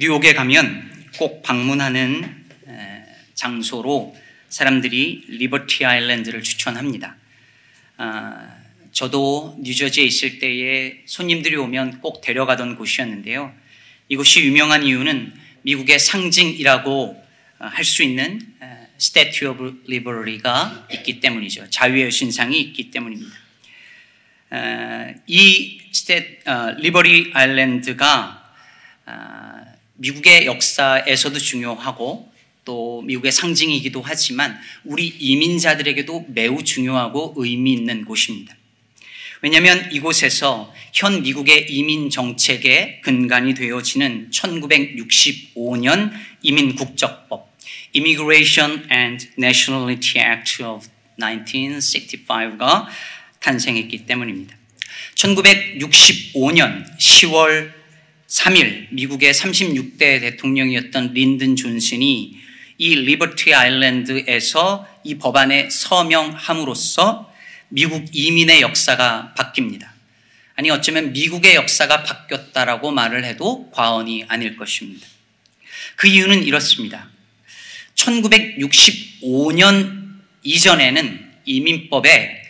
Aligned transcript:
뉴욕에 0.00 0.32
가면 0.32 1.08
꼭 1.18 1.42
방문하는 1.42 2.46
장소로 3.34 4.16
사람들이 4.48 5.24
Liberty 5.26 5.84
Island를 5.84 6.44
추천합니다. 6.44 7.16
아, 7.96 8.58
저도 8.92 9.58
뉴저지에 9.60 10.04
있을 10.04 10.38
때에 10.38 11.02
손님들이 11.04 11.56
오면 11.56 12.00
꼭 12.00 12.20
데려가던 12.20 12.76
곳이었는데요. 12.76 13.52
이곳이 14.08 14.44
유명한 14.44 14.84
이유는 14.84 15.34
미국의 15.62 15.98
상징이라고 15.98 17.20
할 17.58 17.84
수 17.84 18.04
있는 18.04 18.40
Statue 18.98 19.46
of 19.48 19.82
Liberty가 19.88 20.86
있기 20.92 21.18
때문이죠. 21.18 21.70
자유의 21.70 22.04
여신상이 22.04 22.60
있기 22.60 22.92
때문입니다. 22.92 23.36
이 25.26 25.80
스태, 25.90 26.38
어, 26.46 26.70
리버리 26.78 27.32
아일랜드가 27.34 28.44
아, 29.10 29.37
미국의 29.98 30.46
역사에서도 30.46 31.38
중요하고 31.38 32.32
또 32.64 33.02
미국의 33.02 33.32
상징이기도 33.32 34.02
하지만 34.02 34.58
우리 34.84 35.06
이민자들에게도 35.06 36.26
매우 36.28 36.62
중요하고 36.62 37.34
의미 37.36 37.72
있는 37.72 38.04
곳입니다. 38.04 38.56
왜냐하면 39.40 39.88
이곳에서 39.92 40.72
현 40.92 41.22
미국의 41.22 41.66
이민 41.70 42.10
정책의 42.10 43.02
근간이 43.02 43.54
되어지는 43.54 44.30
1965년 44.30 46.12
이민 46.42 46.74
국적법 46.74 47.56
Immigration 47.94 48.88
and 48.90 49.30
Nationality 49.38 50.30
Act 50.30 50.62
of 50.62 50.86
1965가 51.20 52.86
탄생했기 53.40 54.06
때문입니다. 54.06 54.56
1965년 55.14 56.84
10월 56.98 57.77
3일 58.28 58.88
미국의 58.90 59.32
36대 59.32 60.20
대통령이었던 60.20 61.14
린든 61.14 61.56
존슨이 61.56 62.38
이 62.76 62.94
리버티 62.94 63.54
아일랜드에서 63.54 64.86
이 65.02 65.16
법안에 65.16 65.70
서명함으로써 65.70 67.32
미국 67.68 68.04
이민의 68.12 68.60
역사가 68.60 69.34
바뀝니다. 69.36 69.88
아니 70.54 70.70
어쩌면 70.70 71.12
미국의 71.12 71.54
역사가 71.54 72.02
바뀌었다라고 72.02 72.90
말을 72.90 73.24
해도 73.24 73.70
과언이 73.70 74.26
아닐 74.28 74.56
것입니다. 74.56 75.06
그 75.96 76.06
이유는 76.06 76.44
이렇습니다. 76.44 77.08
1965년 77.94 80.18
이전에는 80.42 81.32
이민법에 81.46 82.42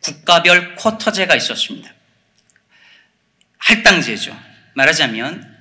국가별 0.00 0.76
쿼터제가 0.76 1.34
있었습니다. 1.36 1.92
할당제죠. 3.58 4.47
말하자면 4.78 5.58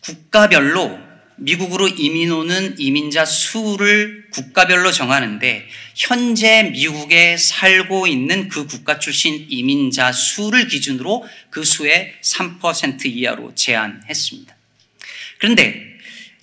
국가별로 0.00 1.06
미국으로 1.38 1.88
이민 1.88 2.30
오는 2.30 2.76
이민자 2.78 3.24
수를 3.24 4.28
국가별로 4.30 4.92
정하는데 4.92 5.66
현재 5.94 6.62
미국에 6.62 7.36
살고 7.36 8.06
있는 8.06 8.48
그 8.48 8.66
국가 8.66 8.98
출신 8.98 9.46
이민자 9.50 10.12
수를 10.12 10.68
기준으로 10.68 11.26
그 11.50 11.64
수의 11.64 12.14
3% 12.22 13.04
이하로 13.06 13.54
제한했습니다. 13.54 14.56
그런데 15.38 15.82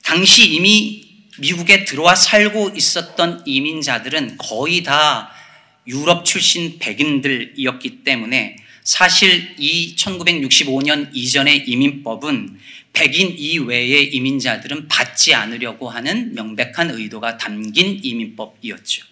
당시 0.04 0.46
이미 0.54 1.08
미국에 1.40 1.86
들어와 1.86 2.14
살고 2.14 2.74
있었던 2.76 3.44
이민자들은 3.46 4.38
거의 4.38 4.84
다 4.84 5.32
유럽 5.88 6.26
출신 6.26 6.78
백인들이었기 6.78 8.04
때문에 8.04 8.58
사실 8.84 9.56
이 9.58 9.96
1965년 9.96 11.10
이전의 11.14 11.66
이민법은 11.68 12.60
백인 12.92 13.36
이외의 13.38 14.14
이민자들은 14.14 14.88
받지 14.88 15.34
않으려고 15.34 15.90
하는 15.90 16.36
명백한 16.36 16.92
의도가 16.92 17.38
담긴 17.38 18.00
이민법이었죠. 18.04 19.06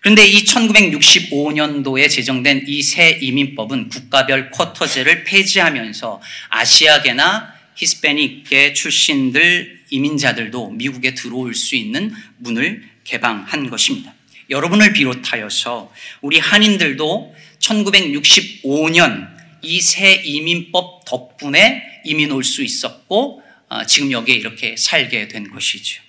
그런데 0.00 0.24
이 0.26 0.44
1965년도에 0.44 2.08
제정된 2.08 2.64
이 2.68 2.82
새 2.82 3.18
이민법은 3.20 3.88
국가별 3.88 4.50
쿼터제를 4.50 5.24
폐지하면서 5.24 6.22
아시아계나 6.50 7.52
히스패닉계 7.74 8.74
출신들 8.74 9.80
이민자들도 9.90 10.70
미국에 10.70 11.14
들어올 11.14 11.54
수 11.54 11.74
있는 11.74 12.14
문을 12.38 12.84
개방한 13.04 13.70
것입니다. 13.70 14.14
여러분을 14.50 14.92
비롯하여서 14.92 15.92
우리 16.20 16.38
한인들도 16.38 17.34
1965년 17.60 19.38
이 19.62 19.80
새 19.80 20.14
이민법 20.24 21.04
덕분에 21.04 21.82
이민 22.04 22.30
올 22.32 22.44
수 22.44 22.62
있었고 22.62 23.42
어, 23.68 23.84
지금 23.84 24.12
여기에 24.12 24.36
이렇게 24.36 24.76
살게 24.76 25.28
된 25.28 25.50
것이죠. 25.50 26.00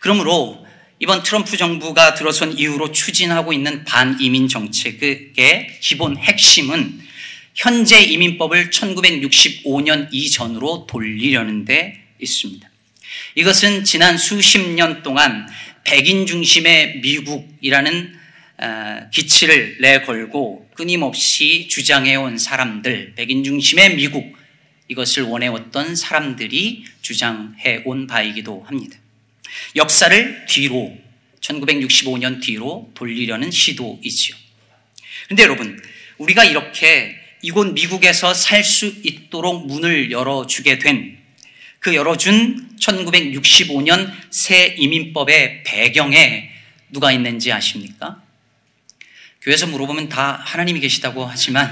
그러므로 0.00 0.66
이번 0.98 1.22
트럼프 1.22 1.56
정부가 1.56 2.14
들어선 2.14 2.58
이후로 2.58 2.92
추진하고 2.92 3.52
있는 3.52 3.84
반이민 3.84 4.48
정책의 4.48 5.78
기본 5.80 6.16
핵심은 6.16 7.00
현재 7.54 8.02
이민법을 8.02 8.70
1965년 8.70 10.08
이전으로 10.10 10.86
돌리려는 10.86 11.64
데 11.64 12.02
있습니다. 12.20 12.68
이것은 13.34 13.84
지난 13.84 14.18
수십 14.18 14.58
년 14.58 15.02
동안 15.02 15.48
백인 15.84 16.26
중심의 16.26 16.98
미국이라는 17.00 18.14
어, 18.14 18.25
기치를 19.12 19.78
내걸고 19.80 20.70
끊임없이 20.74 21.68
주장해온 21.68 22.38
사람들, 22.38 23.14
백인 23.14 23.44
중심의 23.44 23.96
미국, 23.96 24.36
이것을 24.88 25.24
원해왔던 25.24 25.96
사람들이 25.96 26.84
주장해온 27.02 28.06
바이기도 28.06 28.62
합니다. 28.66 28.98
역사를 29.74 30.46
뒤로, 30.46 30.96
1965년 31.40 32.42
뒤로 32.42 32.90
돌리려는 32.94 33.50
시도이지요. 33.50 34.36
그런데 35.24 35.42
여러분, 35.42 35.80
우리가 36.18 36.44
이렇게 36.44 37.16
이곳 37.42 37.72
미국에서 37.72 38.32
살 38.34 38.64
수 38.64 38.86
있도록 39.02 39.66
문을 39.66 40.10
열어주게 40.10 40.78
된 40.78 41.16
그 41.86 41.94
열어준 41.94 42.78
1965년 42.80 44.12
새 44.30 44.74
이민법의 44.76 45.62
배경에 45.62 46.50
누가 46.90 47.12
있는지 47.12 47.52
아십니까? 47.52 48.20
교회에서 49.46 49.68
물어보면 49.68 50.08
다 50.08 50.40
하나님이 50.44 50.80
계시다고 50.80 51.24
하지만 51.24 51.70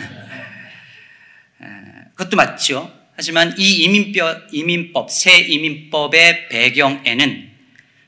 그것도 2.14 2.36
맞죠. 2.36 2.92
하지만 3.16 3.52
이 3.58 3.82
이민법, 3.82 4.46
이민법, 4.52 5.10
새 5.10 5.38
이민법의 5.38 6.50
배경에는 6.50 7.50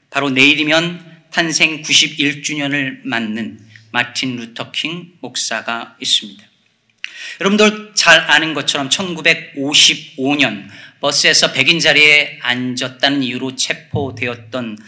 바로 0.09 0.31
내일이면 0.31 1.25
탄생 1.33 1.83
91주년을 1.83 3.01
맞는 3.03 3.59
마틴 3.91 4.37
루터 4.37 4.80
킹 4.80 5.15
목사가 5.21 5.97
있습니다. 6.01 6.45
여러분들 7.41 7.93
잘 7.95 8.21
아는 8.21 8.55
것처럼 8.55 8.89
1955년 8.89 10.69
버스에서 11.01 11.53
백인 11.53 11.81
자리에 11.81 12.39
앉았다는 12.41 13.25
이유로 13.25 13.57
체포되었던 13.57 14.79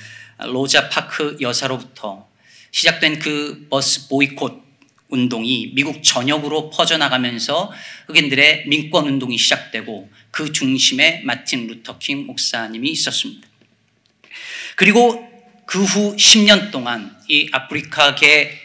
로자 0.46 0.88
파크스 0.88 1.36
여사로부터 1.40 2.28
시작된 2.70 3.18
그 3.18 3.66
버스 3.68 4.08
보이콧 4.08 4.67
운동이 5.08 5.72
미국 5.74 6.02
전역으로 6.02 6.70
퍼져나가면서 6.70 7.72
흑인들의 8.06 8.66
민권 8.66 9.06
운동이 9.06 9.38
시작되고 9.38 10.10
그 10.30 10.52
중심에 10.52 11.22
마틴 11.24 11.66
루터 11.66 12.00
킹 12.00 12.26
목사님이 12.26 12.90
있었습니다. 12.90 13.48
그리고 14.76 15.28
그 15.68 15.84
후 15.84 16.16
10년 16.16 16.70
동안 16.70 17.14
이 17.28 17.50
아프리카계 17.52 18.58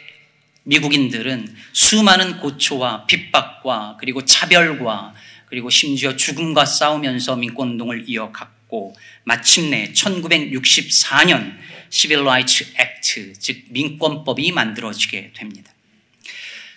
미국인들은 0.62 1.54
수많은 1.74 2.38
고초와 2.38 3.04
핍박과 3.04 3.98
그리고 4.00 4.24
차별과 4.24 5.12
그리고 5.44 5.68
심지어 5.68 6.16
죽음과 6.16 6.64
싸우면서 6.64 7.36
민권 7.36 7.72
운동을 7.72 8.04
이어갔고 8.08 8.96
마침내 9.24 9.92
1964년 9.92 11.58
시빌 11.90 12.24
라이츠 12.24 12.72
액트 12.74 13.34
즉 13.38 13.64
민권법이 13.68 14.52
만들어지게 14.52 15.32
됩니다. 15.36 15.73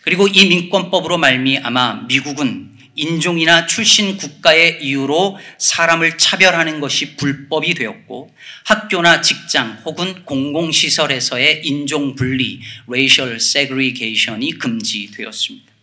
그리고 0.08 0.26
이 0.26 0.46
민권법으로 0.46 1.18
말미암아 1.18 2.06
미국은 2.08 2.72
인종이나 2.96 3.66
출신 3.66 4.16
국가의 4.16 4.82
이유로 4.82 5.38
사람을 5.58 6.18
차별하는 6.18 6.80
것이 6.80 7.18
불법이 7.18 7.74
되었고 7.74 8.34
학교나 8.64 9.20
직장 9.20 9.82
혹은 9.84 10.24
공공시설에서의 10.24 11.64
인종 11.66 12.16
분리, 12.16 12.62
racial 12.88 13.36
segregation이 13.36 14.58
금지되었습니다. 14.60 15.74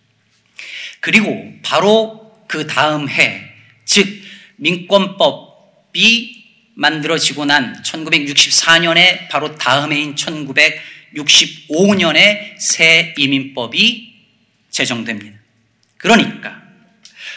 그리고 1.00 1.52
바로 1.62 2.32
그 2.48 2.66
다음 2.66 3.10
해, 3.10 3.42
즉 3.84 4.08
민권법이 4.56 6.44
만들어지고 6.76 7.44
난 7.44 7.82
1964년에 7.82 9.28
바로 9.28 9.54
다음 9.56 9.92
해인 9.92 10.14
1965년에 10.14 12.58
새 12.58 13.14
이민법이 13.18 14.13
제정됩니다. 14.74 15.38
그러니까 15.96 16.62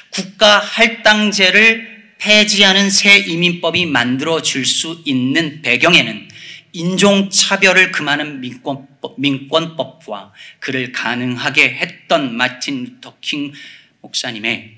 국가 0.09 0.59
할당제를 0.59 2.15
폐지하는 2.17 2.89
새 2.89 3.17
이민법이 3.17 3.85
만들어질 3.85 4.65
수 4.65 5.03
있는 5.05 5.61
배경에는 5.61 6.27
인종차별을 6.73 7.91
금하는 7.91 8.41
민권법, 8.41 9.19
민권법과 9.19 10.33
그를 10.59 10.91
가능하게 10.91 11.75
했던 11.75 12.35
마틴 12.35 12.83
루터 12.83 13.17
킹 13.21 13.53
목사님의 14.01 14.75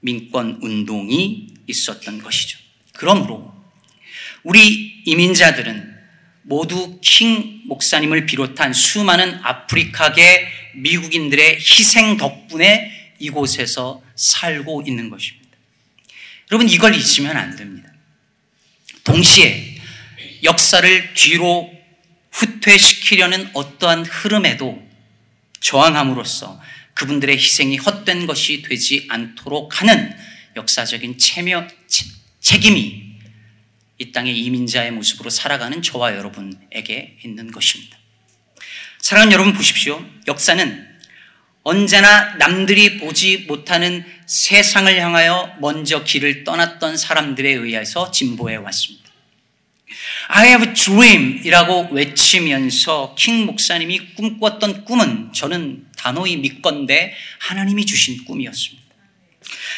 민권 0.00 0.58
운동이 0.60 1.46
있었던 1.68 2.20
것이죠. 2.20 2.58
그러므로 2.94 3.54
우리 4.42 5.02
이민자들은 5.04 5.95
모두 6.48 7.00
킹 7.02 7.62
목사님을 7.66 8.24
비롯한 8.26 8.72
수많은 8.72 9.40
아프리카계 9.42 10.48
미국인들의 10.76 11.56
희생 11.56 12.16
덕분에 12.16 13.14
이곳에서 13.18 14.00
살고 14.14 14.84
있는 14.86 15.10
것입니다. 15.10 15.46
여러분 16.52 16.68
이걸 16.68 16.94
잊으면 16.94 17.36
안 17.36 17.56
됩니다. 17.56 17.90
동시에 19.02 19.76
역사를 20.44 21.14
뒤로 21.14 21.72
후퇴시키려는 22.30 23.50
어떠한 23.52 24.04
흐름에도 24.04 24.80
저항함으로써 25.60 26.60
그분들의 26.94 27.36
희생이 27.36 27.76
헛된 27.78 28.26
것이 28.26 28.62
되지 28.62 29.06
않도록 29.08 29.80
하는 29.80 30.16
역사적인 30.54 31.18
체며, 31.18 31.66
책임이 32.40 33.05
이 33.98 34.12
땅의 34.12 34.38
이민자의 34.38 34.90
모습으로 34.92 35.30
살아가는 35.30 35.80
저와 35.82 36.16
여러분에게 36.16 37.18
있는 37.24 37.50
것입니다. 37.50 37.96
사랑하는 39.00 39.32
여러분 39.32 39.52
보십시오. 39.54 40.04
역사는 40.26 40.86
언제나 41.62 42.34
남들이 42.36 42.98
보지 42.98 43.46
못하는 43.48 44.04
세상을 44.26 45.00
향하여 45.00 45.56
먼저 45.60 46.04
길을 46.04 46.44
떠났던 46.44 46.96
사람들에 46.96 47.50
의해서 47.50 48.10
진보해 48.10 48.56
왔습니다. 48.56 49.06
I 50.28 50.48
have 50.48 50.68
a 50.68 50.74
dream 50.74 51.40
이라고 51.44 51.88
외치면서 51.90 53.14
킹 53.18 53.46
목사님이 53.46 54.14
꿈꿨던 54.14 54.84
꿈은 54.84 55.32
저는 55.32 55.86
단호히 55.96 56.36
믿건데 56.36 57.14
하나님이 57.38 57.86
주신 57.86 58.24
꿈이었습니다. 58.24 58.85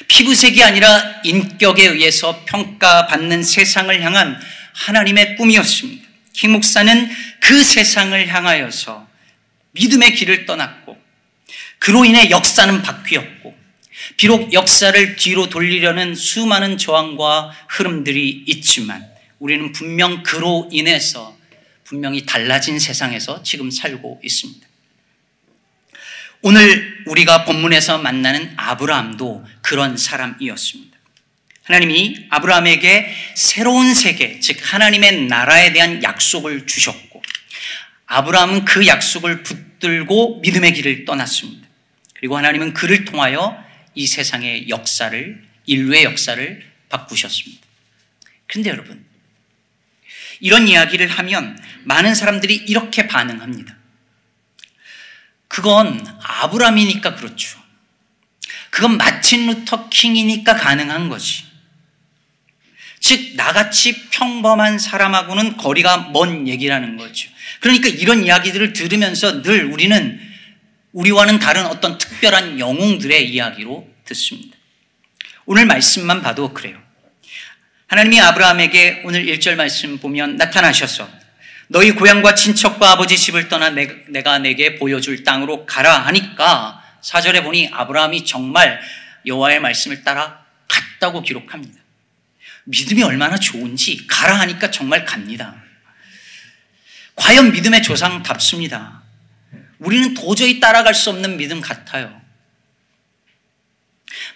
피부색이 0.07 0.63
아니라 0.63 1.21
인격에 1.25 1.87
의해서 1.87 2.45
평가받는 2.47 3.43
세상을 3.43 4.01
향한 4.03 4.41
하나님의 4.75 5.37
꿈이었습니다. 5.37 6.07
킹 6.33 6.53
목사는 6.53 7.11
그 7.41 7.65
세상을 7.65 8.29
향하여서 8.29 9.09
믿음의 9.73 10.15
길을 10.15 10.47
떠났고 10.47 10.97
그로 11.79 12.05
인해 12.05 12.31
역사는 12.31 12.83
바뀌었고 12.83 13.57
비록 14.17 14.53
역사를 14.53 15.17
뒤로 15.17 15.49
돌리려는 15.49 16.15
수많은 16.15 16.79
저항과 16.79 17.53
흐름들이 17.69 18.45
있지만 18.47 19.07
우리는 19.39 19.73
분명 19.73 20.23
그로 20.23 20.69
인해서 20.73 21.37
분명히 21.85 22.25
달라진 22.27 22.79
세상에서 22.79 23.43
지금 23.43 23.71
살고 23.71 24.21
있습니다. 24.23 24.68
오늘 26.41 27.03
우리가 27.07 27.45
본문에서 27.45 27.99
만나는 27.99 28.53
아브라함도 28.57 29.45
그런 29.61 29.97
사람이었습니다. 29.97 30.97
하나님이 31.65 32.27
아브라함에게 32.31 33.15
새로운 33.35 33.93
세계, 33.93 34.41
즉 34.41 34.59
하나님의 34.63 35.27
나라에 35.27 35.73
대한 35.73 36.03
약속을 36.03 36.67
주셨고 36.67 37.23
아브라함은 38.07 38.65
그 38.65 38.87
약속을 38.87 39.43
붙들고 39.43 40.41
믿음의 40.41 40.73
길을 40.75 41.05
떠났습니다. 41.05 41.67
그리고 42.15 42.39
하나님은 42.39 42.73
그를 42.73 43.05
통하여 43.05 43.63
이 43.95 44.07
세상의 44.07 44.69
역사를 44.69 45.45
인류의 45.67 46.05
역사를 46.05 46.63
바꾸셨습니다. 46.89 47.67
그런데 48.47 48.71
여러분 48.71 49.05
이런 50.41 50.69
이야기를 50.69 51.09
하면 51.09 51.59
많은 51.85 52.15
사람들이 52.15 52.55
이렇게 52.55 53.09
반응합니다. 53.09 53.78
그건 55.49 56.07
아브람이니까 56.23 57.17
그렇죠. 57.17 57.59
그건 58.71 58.97
마틴 58.97 59.47
루터 59.47 59.89
킹이니까 59.89 60.55
가능한 60.57 61.09
거지. 61.09 61.45
즉, 63.01 63.37
나같이 63.37 64.09
평범한 64.11 64.79
사람하고는 64.79 65.57
거리가 65.57 66.11
먼 66.13 66.47
얘기라는 66.49 66.97
거죠. 66.97 67.31
그러니까 67.61 67.89
이런 67.89 68.25
이야기들을 68.25 68.73
들으면서 68.73 69.43
늘 69.43 69.67
우리는 69.67 70.21
우리와는 70.93 71.39
다른 71.39 71.67
어떤 71.67 71.97
특별한 71.99 72.59
영웅들의 72.59 73.31
이야기로 73.31 73.89
듣습니다. 74.05 74.57
오늘 75.47 75.65
말씀만 75.67 76.23
봐도 76.23 76.53
그래요. 76.53 76.79
하나님이 77.87 78.21
아브라함에게 78.21 79.03
오늘 79.05 79.25
1절 79.25 79.55
말씀 79.55 79.99
보면 79.99 80.37
나타나셔서 80.37 81.09
너희 81.69 81.93
고향과 81.93 82.35
친척과 82.35 82.93
아버지 82.93 83.17
집을 83.17 83.49
떠나 83.49 83.71
내가 83.71 84.39
내게 84.39 84.77
보여줄 84.77 85.23
땅으로 85.23 85.67
가라 85.67 85.99
하니까 86.07 86.83
사절에 87.03 87.43
보니 87.43 87.71
아브라함이 87.73 88.25
정말 88.25 88.81
여호와의 89.27 89.61
말씀을 89.61 90.03
따라 90.03 90.45
갔다고 90.67 91.23
기록합니다. 91.23 91.79
믿음이 92.65 93.03
얼마나 93.03 93.39
좋은지 93.39 94.07
가라 94.07 94.41
하니까 94.41 94.71
정말 94.71 95.05
갑니다. 95.05 95.55
과연 97.15 97.53
믿음의 97.53 97.83
조상답습니다. 97.83 99.03
우리는 99.79 100.15
도저히 100.15 100.61
따라갈 100.61 100.95
수 100.95 101.11
없는 101.11 101.37
믿음 101.37 101.61
같아요. 101.61 102.21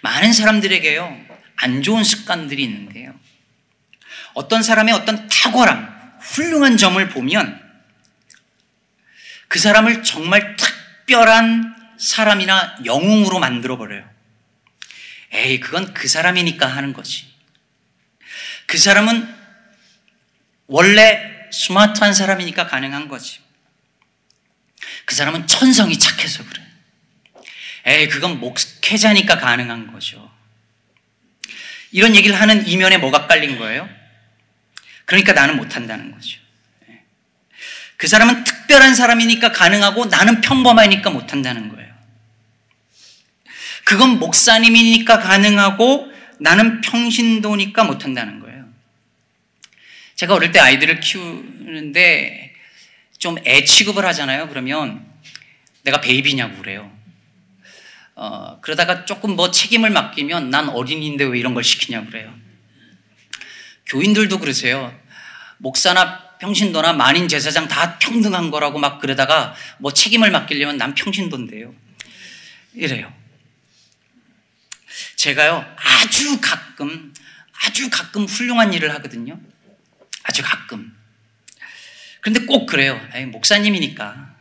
많은 0.02 0.32
사람들에게요, 0.32 1.26
안 1.56 1.82
좋은 1.82 2.04
습관들이 2.04 2.62
있는데요. 2.64 3.14
어떤 4.34 4.62
사람의 4.62 4.94
어떤 4.94 5.28
탁월함, 5.28 5.91
훌륭한 6.22 6.76
점을 6.76 7.06
보면 7.08 7.60
그 9.48 9.58
사람을 9.58 10.02
정말 10.02 10.56
특별한 10.56 11.74
사람이나 11.98 12.78
영웅으로 12.84 13.38
만들어버려요. 13.38 14.08
에이, 15.32 15.60
그건 15.60 15.92
그 15.94 16.08
사람이니까 16.08 16.66
하는 16.66 16.92
거지. 16.92 17.26
그 18.66 18.78
사람은 18.78 19.34
원래 20.66 21.48
스마트한 21.50 22.14
사람이니까 22.14 22.66
가능한 22.66 23.08
거지. 23.08 23.40
그 25.04 25.14
사람은 25.14 25.46
천성이 25.46 25.98
착해서 25.98 26.44
그래. 26.44 26.62
에이, 27.84 28.08
그건 28.08 28.40
목회자니까 28.40 29.38
가능한 29.38 29.92
거죠. 29.92 30.30
이런 31.90 32.16
얘기를 32.16 32.40
하는 32.40 32.66
이면에 32.66 32.96
뭐가 32.98 33.26
깔린 33.26 33.58
거예요? 33.58 34.01
그러니까 35.04 35.32
나는 35.32 35.56
못한다는 35.56 36.12
거죠. 36.12 36.38
예. 36.88 37.02
그 37.96 38.06
사람은 38.06 38.44
특별한 38.44 38.94
사람이니까 38.94 39.52
가능하고 39.52 40.06
나는 40.06 40.40
평범하니까 40.40 41.10
못한다는 41.10 41.68
거예요. 41.68 41.92
그건 43.84 44.18
목사님이니까 44.18 45.18
가능하고 45.18 46.10
나는 46.38 46.80
평신도니까 46.80 47.84
못한다는 47.84 48.40
거예요. 48.40 48.68
제가 50.16 50.34
어릴 50.34 50.52
때 50.52 50.60
아이들을 50.60 51.00
키우는데 51.00 52.52
좀 53.22 53.36
애 53.46 53.64
취급을 53.64 54.04
하잖아요. 54.06 54.48
그러면 54.48 55.06
내가 55.84 56.00
베이비냐고 56.00 56.58
그래요. 56.58 56.90
어, 58.16 58.60
그러다가 58.60 59.04
조금 59.04 59.36
뭐 59.36 59.52
책임을 59.52 59.90
맡기면 59.90 60.50
난 60.50 60.68
어린이인데 60.68 61.24
왜 61.24 61.38
이런 61.38 61.54
걸 61.54 61.62
시키냐고 61.62 62.06
그래요. 62.06 62.34
교인들도 63.86 64.38
그러세요. 64.38 64.98
목사나 65.58 66.38
평신도나 66.38 66.94
만인 66.94 67.28
제사장 67.28 67.68
다 67.68 67.98
평등한 67.98 68.50
거라고 68.50 68.78
막 68.78 69.00
그러다가 69.00 69.54
뭐 69.78 69.92
책임을 69.92 70.30
맡기려면 70.30 70.76
난 70.76 70.94
평신도인데요. 70.94 71.74
이래요. 72.74 73.12
제가요, 75.16 75.64
아주 75.76 76.40
가끔, 76.40 77.14
아주 77.64 77.88
가끔 77.90 78.24
훌륭한 78.24 78.72
일을 78.72 78.92
하거든요. 78.94 79.38
아주 80.24 80.42
가끔. 80.42 80.96
그런데 82.20 82.44
꼭 82.44 82.66
그래요. 82.66 83.00
에이, 83.14 83.26
목사님이니까. 83.26 84.34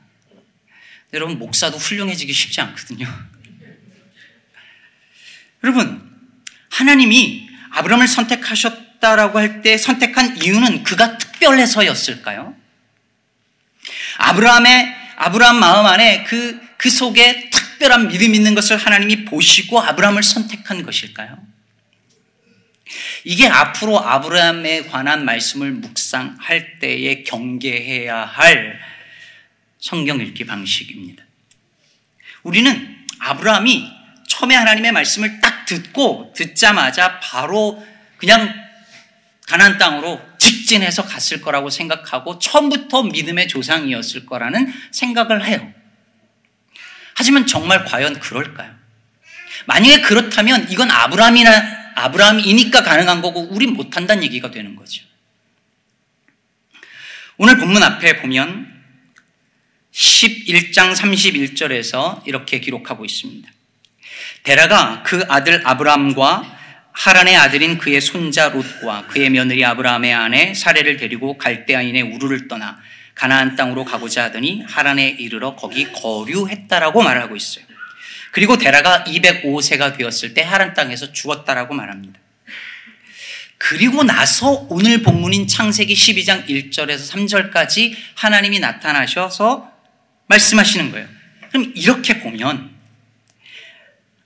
여러분, 1.14 1.38
목사도 1.38 1.78
훌륭해지기 1.78 2.34
쉽지 2.34 2.62
않거든요. 2.62 3.08
여러분, 5.64 6.12
하나님이 6.72 7.48
아브라함을 7.72 8.08
선택하셨 8.08 8.91
있다라고 9.02 9.40
할 9.40 9.62
때 9.62 9.78
선택한 9.78 10.42
이유는 10.42 10.84
그가 10.84 11.18
특별해서였을까요? 11.18 12.56
아브라함의 14.18 14.96
아브라함 15.18 15.60
마음 15.60 15.86
안에 15.86 16.24
그, 16.24 16.60
그 16.78 16.90
속에 16.90 17.50
특별한 17.50 18.08
믿음 18.08 18.34
있는 18.34 18.56
것을 18.56 18.78
하나님이 18.78 19.26
보시고 19.26 19.82
아브라함을 19.82 20.24
선택한 20.24 20.84
것일까요? 20.84 21.38
이게 23.24 23.48
앞으로 23.48 24.00
아브라함에 24.00 24.84
관한 24.84 25.26
말씀을 25.26 25.72
묵상할 25.72 26.80
때에 26.80 27.24
경계해야 27.24 28.26
할 28.26 28.80
성경 29.80 30.20
읽기 30.20 30.46
방식입니다. 30.46 31.24
우리는 32.44 32.98
아브라함이 33.20 33.92
처음에 34.28 34.56
하나님의 34.56 34.92
말씀을 34.92 35.40
딱 35.42 35.66
듣고 35.66 36.34
듣자마자 36.36 37.20
바로 37.20 37.86
그냥 38.18 38.71
가나안 39.52 39.78
땅으로 39.78 40.22
직진해서 40.38 41.04
갔을 41.04 41.42
거라고 41.42 41.70
생각하고 41.70 42.40
처음부터 42.40 43.04
믿음의 43.04 43.50
조상이었을 43.50 44.26
거라는 44.26 44.72
생각을 44.92 45.46
해요. 45.46 45.74
하지만 47.16 47.46
정말 47.46 47.84
과연 47.84 48.18
그럴까요? 48.22 48.74
만약에 49.66 50.00
그렇다면 50.04 50.72
이건 50.72 50.90
아브라함이나 50.90 51.92
아브라함이니까 51.96 52.82
가능한 52.82 53.22
거고 53.22 53.42
우린 53.52 53.74
못 53.74 53.98
한다는 53.98 54.24
얘기가 54.24 54.52
되는 54.52 54.78
거죠. 54.78 55.04
오늘 57.36 57.58
본문 57.58 57.84
앞에 57.84 58.22
보면 58.22 58.72
11장 59.92 60.96
31절에서 60.96 62.26
이렇게 62.26 62.62
기록하고 62.62 63.04
있습니다. 63.04 63.52
데라가 64.44 65.04
그 65.04 65.26
아들 65.28 65.62
아브라함과 65.68 66.61
하란의 66.94 67.38
아들인 67.38 67.78
그의 67.78 68.02
손자 68.02 68.50
롯과 68.50 69.08
그의 69.08 69.30
며느리 69.30 69.64
아브라함의 69.64 70.14
아내 70.14 70.54
사례를 70.54 70.98
데리고 70.98 71.38
갈대아인의 71.38 72.02
우르를 72.02 72.48
떠나 72.48 72.80
가나안 73.16 73.56
땅으로 73.56 73.86
가고자 73.86 74.26
하더니 74.26 74.64
하란에 74.68 75.10
이르러 75.10 75.56
거기 75.56 75.92
거류했다라고 75.92 77.02
말하고 77.02 77.36
있어요. 77.36 77.66
그리고 78.32 78.58
데라가 78.58 79.04
205세가 79.04 79.98
되었을 79.98 80.34
때 80.34 80.42
하란 80.42 80.74
땅에서 80.74 81.12
죽었다라고 81.12 81.74
말합니다. 81.74 82.20
그리고 83.58 84.04
나서 84.04 84.66
오늘 84.70 85.04
본문인 85.04 85.48
창세기 85.48 85.94
12장 85.94 86.48
1절에서 86.48 87.12
3절까지 87.12 87.96
하나님이 88.16 88.60
나타나셔서 88.60 89.72
말씀하시는 90.28 90.92
거예요. 90.92 91.08
그럼 91.50 91.72
이렇게 91.76 92.20
보면 92.22 92.71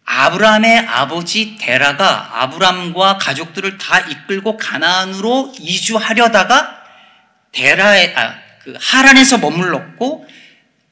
아브라함의 0.05 0.79
아버지 0.87 1.57
데라가 1.57 2.43
아브람과 2.43 3.17
가족들을 3.17 3.77
다 3.77 3.99
이끌고 3.99 4.57
가나안으로 4.57 5.53
이주하려다가 5.59 6.83
데라의 7.51 8.15
아, 8.15 8.35
그 8.63 8.77
하란에서 8.79 9.39
머물렀고 9.39 10.27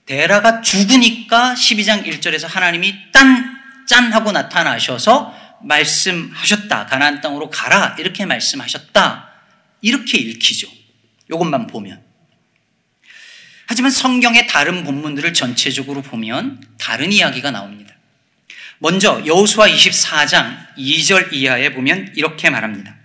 데라가 0.06 0.62
죽으니까 0.62 1.54
12장 1.54 2.06
1절에서 2.06 2.48
하나님이 2.48 3.12
딴, 3.12 3.56
짠 3.88 4.12
하고 4.12 4.32
나타나셔서 4.32 5.42
말씀하셨다. 5.62 6.88
가나안 6.88 7.22
땅으로 7.22 7.50
가라. 7.50 7.96
이렇게 8.00 8.26
말씀하셨다. 8.26 9.30
이렇게 9.82 10.18
읽히죠. 10.18 10.68
이것만 11.30 11.68
보면. 11.68 12.04
하지만 13.68 13.92
성경의 13.92 14.48
다른 14.48 14.84
본문들을 14.84 15.34
전체적으로 15.34 16.02
보면 16.02 16.62
다른 16.78 17.12
이야기가 17.14 17.52
나옵니다. 17.52 17.93
먼저 18.80 19.22
여호수아 19.26 19.68
24장 19.68 20.76
2절 20.78 21.34
이하에 21.34 21.74
보면 21.74 22.14
이렇게 22.16 22.50
말합니다. 22.50 22.96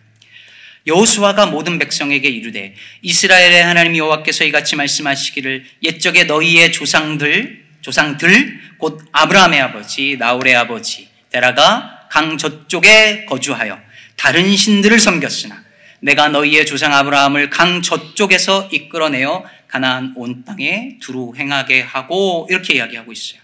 여호수아가 0.86 1.46
모든 1.46 1.78
백성에게 1.78 2.28
이르되 2.28 2.74
이스라엘의 3.02 3.62
하나님 3.62 3.96
여호와께서 3.96 4.44
이같이 4.44 4.74
말씀하시기를 4.76 5.64
옛적에 5.82 6.24
너희의 6.24 6.72
조상들 6.72 7.64
조상들 7.82 8.60
곧 8.78 9.04
아브라함의 9.12 9.60
아버지 9.60 10.16
나홀의 10.18 10.56
아버지 10.56 11.08
데라가 11.30 12.08
강 12.10 12.38
저쪽에 12.38 13.26
거주하여 13.26 13.78
다른 14.16 14.56
신들을 14.56 14.98
섬겼으나 14.98 15.62
내가 16.00 16.28
너희의 16.28 16.64
조상 16.64 16.94
아브라함을 16.94 17.50
강 17.50 17.82
저쪽에서 17.82 18.68
이끌어내어 18.72 19.44
가나안 19.68 20.14
온 20.16 20.44
땅에 20.44 20.96
두루 21.00 21.34
행하게 21.36 21.82
하고 21.82 22.46
이렇게 22.50 22.74
이야기하고 22.74 23.12
있어요. 23.12 23.40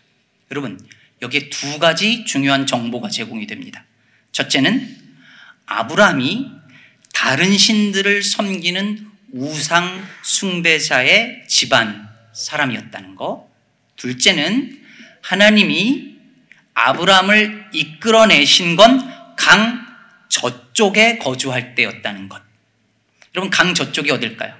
여러분 0.50 0.78
여기에 1.24 1.50
두 1.50 1.78
가지 1.78 2.24
중요한 2.24 2.66
정보가 2.66 3.08
제공이 3.08 3.46
됩니다. 3.46 3.84
첫째는 4.32 4.96
아브라함이 5.66 6.50
다른 7.12 7.56
신들을 7.56 8.22
섬기는 8.22 9.10
우상 9.32 10.06
숭배자의 10.22 11.44
집안 11.48 12.08
사람이었다는 12.32 13.16
거. 13.16 13.50
둘째는 13.96 14.80
하나님이 15.22 16.14
아브라함을 16.74 17.70
이끌어내신 17.72 18.76
건 18.76 19.14
강 19.36 19.84
저쪽에 20.28 21.18
거주할 21.18 21.74
때였다는 21.74 22.28
것. 22.28 22.42
여러분, 23.34 23.50
강 23.50 23.74
저쪽이 23.74 24.10
어딜까요? 24.10 24.56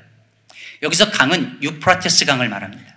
여기서 0.83 1.11
강은 1.11 1.63
유프라테스 1.63 2.27
강을 2.27 2.49
말합니다. 2.49 2.94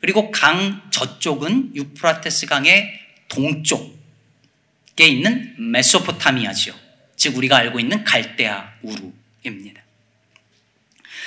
그리고 0.00 0.30
강 0.30 0.82
저쪽은 0.90 1.76
유프라테스 1.76 2.46
강의 2.46 2.98
동쪽에 3.28 5.06
있는 5.06 5.54
메소포타미아지요. 5.58 6.74
즉 7.16 7.36
우리가 7.36 7.56
알고 7.58 7.80
있는 7.80 8.02
갈대아 8.02 8.72
우루입니다. 8.82 9.82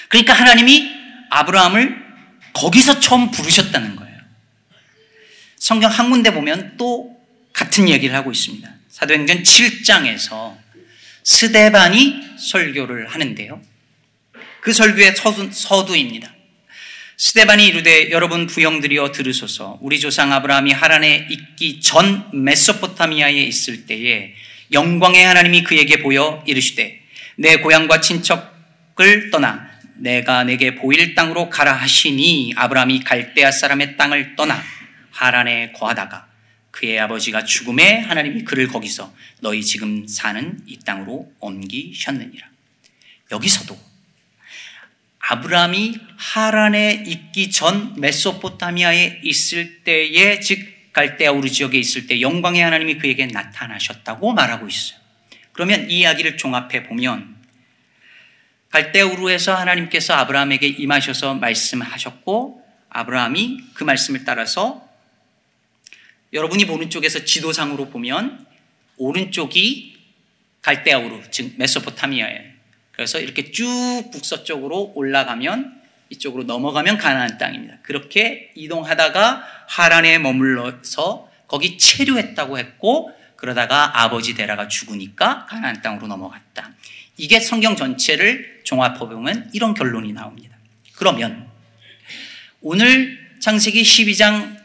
그러니까 0.09 0.33
하나님이 0.33 0.91
아브라함을 1.29 2.03
거기서 2.53 2.99
처음 2.99 3.31
부르셨다는 3.31 3.95
거예요. 3.95 4.19
성경 5.57 5.91
한 5.91 6.09
군데 6.09 6.31
보면 6.33 6.77
또 6.77 7.19
같은 7.53 7.87
얘기를 7.89 8.15
하고 8.15 8.31
있습니다. 8.31 8.69
사도행전 8.89 9.43
7장에서 9.43 10.57
스데반이 11.23 12.21
설교를 12.37 13.07
하는데요. 13.07 13.61
그 14.61 14.73
설교의 14.73 15.15
서두, 15.51 15.95
입니다 15.95 16.33
스데반이 17.25 17.67
이르되 17.67 18.11
여러분 18.11 18.47
부형들이여 18.47 19.13
들으소서 19.13 19.77
우리 19.79 19.97
조상 19.97 20.33
아브라함이 20.33 20.73
하란에 20.73 21.29
있기 21.31 21.79
전 21.79 22.29
메소포타미아에 22.33 23.35
있을 23.35 23.85
때에 23.85 24.33
영광의 24.73 25.23
하나님이 25.23 25.63
그에게 25.63 26.01
보여 26.01 26.43
이르시되 26.45 26.99
내 27.37 27.55
고향과 27.55 28.01
친척을 28.01 29.31
떠나 29.31 29.71
내가 29.95 30.43
내게 30.43 30.75
보일 30.75 31.15
땅으로 31.15 31.49
가라 31.49 31.71
하시니 31.71 32.55
아브라함이 32.57 33.05
갈대아 33.05 33.51
사람의 33.51 33.95
땅을 33.95 34.35
떠나 34.35 34.61
하란에 35.11 35.71
거하다가 35.71 36.27
그의 36.71 36.99
아버지가 36.99 37.45
죽음에 37.45 37.99
하나님이 37.99 38.43
그를 38.43 38.67
거기서 38.67 39.13
너희 39.39 39.63
지금 39.63 40.05
사는 40.07 40.59
이 40.67 40.77
땅으로 40.79 41.31
옮기셨느니라. 41.39 42.45
여기서도 43.31 43.92
아브라함이 45.25 45.97
하란에 46.17 47.03
있기 47.07 47.49
전 47.49 47.95
메소포타미아에 47.97 49.21
있을 49.23 49.83
때에 49.83 50.41
즉 50.41 50.91
갈대아 50.91 51.31
우르 51.31 51.49
지역에 51.49 51.77
있을 51.79 52.07
때 52.07 52.19
영광의 52.19 52.61
하나님이 52.61 52.97
그에게 52.97 53.25
나타나셨다고 53.27 54.33
말하고 54.33 54.67
있어요. 54.67 54.99
그러면 55.53 55.89
이 55.89 55.99
이야기를 55.99 56.35
종합해 56.35 56.83
보면 56.83 57.37
갈대아 58.69 59.05
우르에서 59.05 59.55
하나님께서 59.55 60.13
아브라함에게 60.13 60.67
임하셔서 60.67 61.35
말씀하셨고 61.35 62.61
아브라함이 62.89 63.59
그 63.75 63.85
말씀을 63.85 64.25
따라서 64.25 64.87
여러분이 66.33 66.65
보는 66.65 66.89
쪽에서 66.89 67.23
지도상으로 67.23 67.89
보면 67.89 68.45
오른쪽이 68.97 69.97
갈대아 70.61 70.97
우르 70.97 71.21
즉 71.31 71.53
메소포타미아예요. 71.57 72.52
그래서 72.93 73.19
이렇게 73.19 73.51
쭉 73.51 74.09
북서쪽으로 74.11 74.93
올라가면 74.95 75.81
이쪽으로 76.09 76.43
넘어가면 76.43 76.97
가나안 76.97 77.37
땅입니다. 77.37 77.77
그렇게 77.81 78.51
이동하다가 78.55 79.43
하란에 79.67 80.19
머물러서 80.19 81.29
거기 81.47 81.77
체류했다고 81.77 82.59
했고 82.59 83.11
그러다가 83.35 84.01
아버지 84.01 84.35
데라가 84.35 84.67
죽으니까 84.67 85.47
가나안 85.47 85.81
땅으로 85.81 86.07
넘어갔다. 86.07 86.71
이게 87.17 87.39
성경 87.39 87.75
전체를 87.75 88.61
종합해 88.63 88.99
보면 88.99 89.49
이런 89.53 89.73
결론이 89.73 90.13
나옵니다. 90.13 90.55
그러면 90.95 91.47
오늘 92.61 93.19
창세기 93.39 93.81
12장 93.81 94.57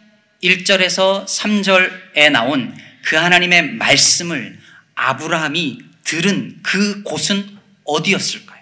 1절에서 0.43 1.25
3절에 1.25 2.31
나온 2.31 2.77
그 3.05 3.17
하나님의 3.17 3.73
말씀을 3.73 4.59
아브라함이 4.95 5.81
들은 6.05 6.59
그 6.63 7.03
곳은 7.03 7.58
어디였을까요? 7.89 8.59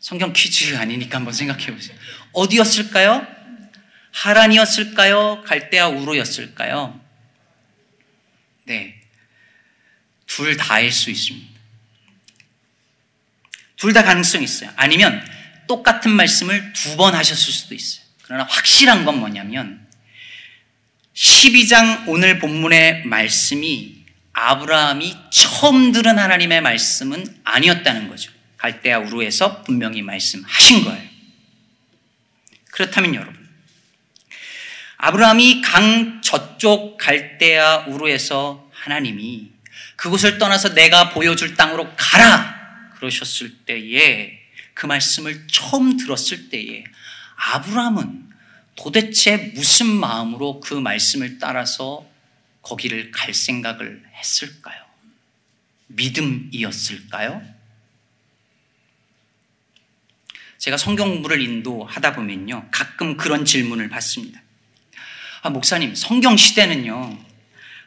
성경 0.00 0.32
퀴즈 0.32 0.76
아니니까 0.76 1.16
한번 1.18 1.32
생각해 1.34 1.66
보세요. 1.74 1.96
어디였을까요? 2.32 3.26
하란이었을까요? 4.12 5.42
갈대아 5.44 5.88
우르였을까요? 5.88 7.00
네. 8.64 9.00
둘 10.26 10.56
다일 10.56 10.92
수 10.92 11.10
있습니다. 11.10 11.52
둘 13.76 13.92
다 13.92 14.02
가능성이 14.02 14.44
있어요. 14.44 14.70
아니면 14.76 15.22
똑같은 15.66 16.10
말씀을 16.12 16.72
두 16.72 16.96
번 16.96 17.14
하셨을 17.14 17.52
수도 17.52 17.74
있어요. 17.74 18.04
그러나 18.22 18.44
확실한 18.44 19.04
건 19.04 19.18
뭐냐면 19.18 19.84
12장 21.14 22.08
오늘 22.08 22.38
본문의 22.38 23.04
말씀이 23.06 24.03
아브라함이 24.34 25.16
처음 25.30 25.92
들은 25.92 26.18
하나님의 26.18 26.60
말씀은 26.60 27.24
아니었다는 27.44 28.08
거죠. 28.08 28.32
갈대아 28.58 28.98
우루에서 28.98 29.62
분명히 29.62 30.02
말씀하신 30.02 30.84
거예요. 30.84 31.08
그렇다면 32.70 33.14
여러분, 33.14 33.48
아브라함이 34.96 35.62
강 35.62 36.20
저쪽 36.20 36.98
갈대아 36.98 37.86
우루에서 37.86 38.70
하나님이 38.72 39.50
그곳을 39.96 40.38
떠나서 40.38 40.74
내가 40.74 41.10
보여줄 41.10 41.54
땅으로 41.54 41.92
가라! 41.96 42.54
그러셨을 42.96 43.64
때에 43.64 44.40
그 44.72 44.86
말씀을 44.86 45.46
처음 45.46 45.96
들었을 45.96 46.48
때에 46.48 46.84
아브라함은 47.36 48.30
도대체 48.76 49.52
무슨 49.54 49.86
마음으로 49.86 50.60
그 50.60 50.74
말씀을 50.74 51.38
따라서 51.38 52.06
거기를 52.64 53.10
갈 53.10 53.32
생각을 53.32 54.02
했을까요? 54.16 54.82
믿음이었을까요? 55.88 57.42
제가 60.58 60.78
성경 60.78 61.10
공부를 61.10 61.42
인도하다 61.42 62.14
보면요. 62.14 62.68
가끔 62.70 63.16
그런 63.16 63.44
질문을 63.44 63.90
받습니다. 63.90 64.42
아, 65.42 65.50
목사님, 65.50 65.94
성경 65.94 66.38
시대는요. 66.38 67.18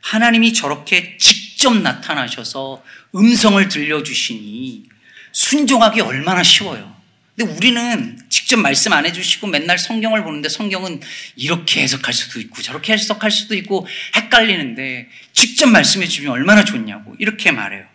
하나님이 0.02 0.54
저렇게 0.54 1.18
직접 1.18 1.76
나타나셔서 1.76 2.84
음성을 3.16 3.68
들려주시니 3.68 4.88
순종하기 5.32 6.02
얼마나 6.02 6.44
쉬워요. 6.44 6.96
근데 7.38 7.54
우리는 7.54 8.18
직접 8.30 8.58
말씀 8.58 8.94
안 8.94 9.06
해주시고 9.06 9.46
맨날 9.46 9.78
성경을 9.78 10.24
보는데 10.24 10.50
성경은 10.50 11.02
이렇게 11.36 11.84
해석할 11.84 12.12
수도 12.12 12.40
있고 12.40 12.64
저렇게 12.64 12.94
해석할 12.94 13.30
수도 13.30 13.54
있고 13.54 13.88
헷갈리는데 14.16 15.08
직접 15.34 15.68
말씀해 15.68 16.08
주면 16.08 16.32
얼마나 16.32 16.66
좋냐고 16.66 17.16
이렇게 17.20 17.52
말해요. 17.52 17.86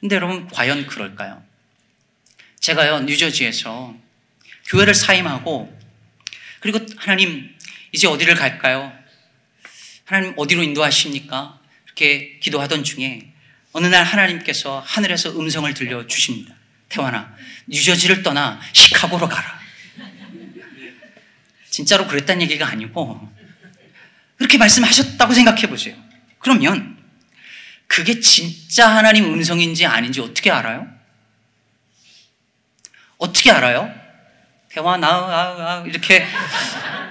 근데 0.00 0.16
여러분, 0.16 0.48
과연 0.48 0.86
그럴까요? 0.86 1.42
제가요, 2.58 3.00
뉴저지에서 3.00 3.94
교회를 4.68 4.94
사임하고 4.94 5.78
그리고 6.60 6.80
하나님, 6.96 7.54
이제 7.92 8.06
어디를 8.06 8.34
갈까요? 8.34 8.90
하나님 10.06 10.32
어디로 10.38 10.62
인도하십니까? 10.62 11.60
이렇게 11.84 12.38
기도하던 12.40 12.82
중에 12.82 13.30
어느 13.72 13.86
날 13.88 14.04
하나님께서 14.04 14.80
하늘에서 14.80 15.38
음성을 15.38 15.72
들려 15.74 16.06
주십니다. 16.06 16.54
태환아, 16.88 17.34
뉴저지를 17.66 18.22
떠나 18.22 18.60
시카고로 18.72 19.28
가라. 19.28 19.60
진짜로 21.70 22.06
그랬다는 22.06 22.42
얘기가 22.42 22.68
아니고 22.68 23.32
그렇게 24.36 24.58
말씀하셨다고 24.58 25.34
생각해 25.34 25.66
보세요. 25.68 25.96
그러면 26.38 26.96
그게 27.86 28.20
진짜 28.20 28.88
하나님 28.94 29.24
음성인지 29.32 29.86
아닌지 29.86 30.20
어떻게 30.20 30.50
알아요? 30.50 30.86
어떻게 33.18 33.50
알아요? 33.50 33.92
대화 34.68 34.96
나, 34.96 35.08
아, 35.08 35.56
아, 35.58 35.84
이렇게 35.86 36.26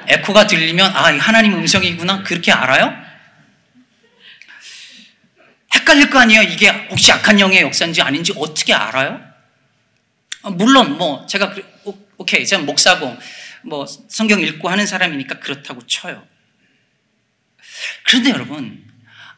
에코가 0.07 0.47
들리면 0.47 0.95
아, 0.95 1.17
하나님 1.17 1.53
음성이구나. 1.55 2.23
그렇게 2.23 2.51
알아요? 2.51 2.93
헷갈릴 5.73 6.09
거 6.09 6.19
아니에요. 6.19 6.41
이게 6.43 6.69
혹시 6.89 7.11
악한 7.11 7.39
영의 7.39 7.61
역사인지 7.61 8.01
아닌지 8.01 8.33
어떻게 8.37 8.73
알아요? 8.73 9.32
아, 10.43 10.49
물론 10.49 10.97
뭐 10.97 11.25
제가 11.25 11.55
오케이 12.17 12.45
제가 12.45 12.63
목사고 12.63 13.17
뭐 13.63 13.85
성경 13.85 14.41
읽고 14.41 14.69
하는 14.69 14.85
사람이니까 14.85 15.39
그렇다고 15.39 15.85
쳐요. 15.87 16.25
그런데 18.05 18.29
여러분 18.29 18.85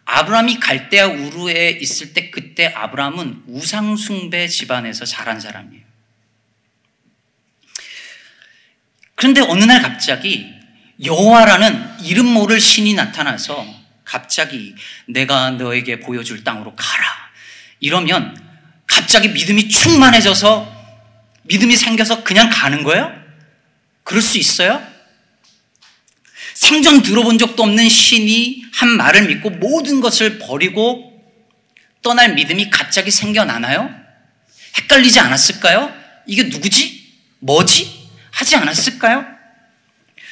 아브라함이 0.05 0.59
갈대아 0.59 1.07
우르에 1.07 1.77
있을 1.81 2.13
때 2.13 2.29
그때 2.29 2.67
아브라함은 2.67 3.43
우상 3.47 3.95
숭배 3.95 4.47
집안에서 4.47 5.05
자란 5.05 5.39
사람이에요. 5.39 5.85
그런데 9.15 9.41
어느 9.41 9.63
날 9.63 9.81
갑자기 9.81 10.53
여호와라는 11.03 12.01
이름 12.01 12.25
모를 12.25 12.59
신이 12.59 12.93
나타나서 12.93 13.65
갑자기 14.03 14.75
내가 15.07 15.51
너에게 15.51 15.99
보여줄 15.99 16.43
땅으로 16.43 16.75
가라. 16.75 17.05
이러면 17.79 18.35
갑자기 18.87 19.29
믿음이 19.29 19.69
충만해져서 19.69 20.74
믿음이 21.45 21.75
생겨서 21.75 22.23
그냥 22.23 22.49
가는 22.51 22.83
거예요? 22.83 23.11
그럴 24.03 24.21
수 24.21 24.37
있어요? 24.37 24.85
생전 26.53 27.01
들어본 27.03 27.37
적도 27.37 27.63
없는 27.63 27.89
신이 27.89 28.65
한 28.73 28.89
말을 28.89 29.27
믿고 29.27 29.49
모든 29.49 29.99
것을 29.99 30.39
버리고 30.39 31.11
떠날 32.01 32.33
믿음이 32.35 32.69
갑자기 32.69 33.11
생겨나나요? 33.11 33.89
헷갈리지 34.77 35.19
않았을까요? 35.19 35.93
이게 36.25 36.43
누구지? 36.43 37.13
뭐지? 37.39 38.09
하지 38.31 38.55
않았을까요? 38.55 39.25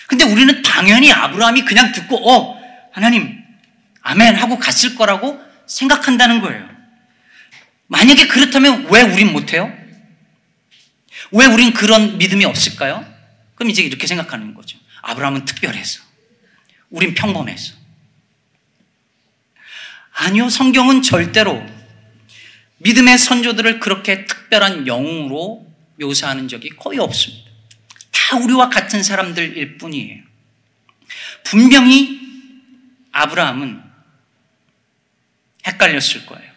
근데 0.07 0.25
우리는 0.25 0.61
당연히 0.61 1.11
아브라함이 1.11 1.65
그냥 1.65 1.91
듣고, 1.91 2.29
어, 2.29 2.61
하나님, 2.91 3.41
아멘 4.01 4.35
하고 4.35 4.59
갔을 4.59 4.95
거라고 4.95 5.39
생각한다는 5.65 6.41
거예요. 6.41 6.67
만약에 7.87 8.27
그렇다면 8.27 8.87
왜 8.91 9.01
우린 9.01 9.31
못해요? 9.31 9.82
왜 11.31 11.45
우린 11.45 11.73
그런 11.73 12.17
믿음이 12.17 12.45
없을까요? 12.45 13.05
그럼 13.55 13.69
이제 13.69 13.81
이렇게 13.81 14.07
생각하는 14.07 14.53
거죠. 14.53 14.77
아브라함은 15.01 15.45
특별해서. 15.45 16.01
우린 16.89 17.13
평범해서. 17.13 17.73
아니요, 20.13 20.49
성경은 20.49 21.01
절대로 21.01 21.65
믿음의 22.77 23.17
선조들을 23.17 23.79
그렇게 23.79 24.25
특별한 24.25 24.87
영웅으로 24.87 25.65
묘사하는 25.99 26.47
적이 26.47 26.69
거의 26.69 26.99
없습니다. 26.99 27.49
다 28.11 28.37
우리와 28.37 28.69
같은 28.69 29.01
사람들일 29.01 29.77
뿐이에요. 29.77 30.23
분명히 31.43 32.21
아브라함은 33.11 33.81
헷갈렸을 35.65 36.25
거예요. 36.25 36.51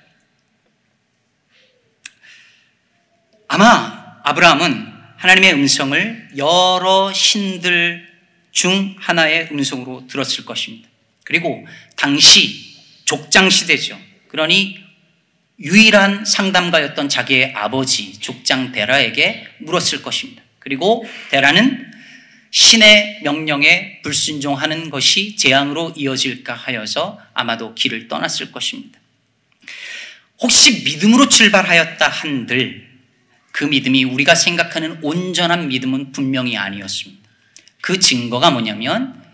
아마 3.49 4.06
아브라함은 4.29 4.93
하나님의 5.19 5.53
음성을 5.53 6.31
여러 6.37 7.13
신들 7.13 8.09
중 8.51 8.97
하나의 8.99 9.51
음성으로 9.53 10.09
들었을 10.09 10.45
것입니다. 10.45 10.89
그리고 11.23 11.65
당시 11.95 12.75
족장 13.05 13.49
시대죠. 13.49 13.97
그러니 14.27 14.83
유일한 15.61 16.25
상담가였던 16.25 17.09
자기의 17.09 17.53
아버지 17.55 18.19
족장 18.19 18.73
데라에게 18.73 19.47
물었을 19.59 20.03
것입니다. 20.03 20.43
그리고 20.59 21.07
데라는 21.31 21.93
신의 22.51 23.21
명령에 23.23 24.01
불순종하는 24.03 24.91
것이 24.91 25.37
재앙으로 25.37 25.95
이어질까 25.97 26.53
하여서 26.53 27.21
아마도 27.33 27.77
길을 27.77 28.09
떠났을 28.09 28.51
것입니다. 28.51 28.99
혹시 30.41 30.83
믿음으로 30.83 31.29
출발하였다 31.29 32.09
한들 32.09 32.86
그 33.57 33.65
믿음이 33.65 34.05
우리가 34.05 34.35
생각하는 34.35 34.99
온전한 35.01 35.69
믿음은 35.69 36.13
분명히 36.13 36.59
아니었습니다. 36.59 37.27
그 37.81 37.99
증거가 37.99 38.51
뭐냐면 38.51 39.25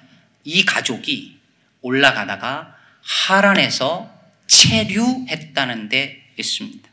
이 0.45 0.65
가족이 0.65 1.41
올라가다가 1.81 2.77
하란에서 3.03 4.15
체류했다는 4.47 5.89
데 5.89 6.23
있습니다. 6.39 6.89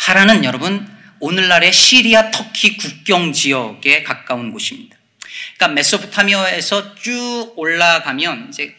하란은 0.00 0.44
여러분 0.44 0.86
오늘날의 1.20 1.72
시리아 1.72 2.30
터키 2.30 2.76
국경 2.76 3.32
지역에 3.32 4.02
가까운 4.02 4.52
곳입니다. 4.52 4.94
그러니까 5.56 5.74
메소포타미아에서 5.74 6.96
쭉 6.96 7.54
올라가면 7.56 8.50
이제 8.50 8.76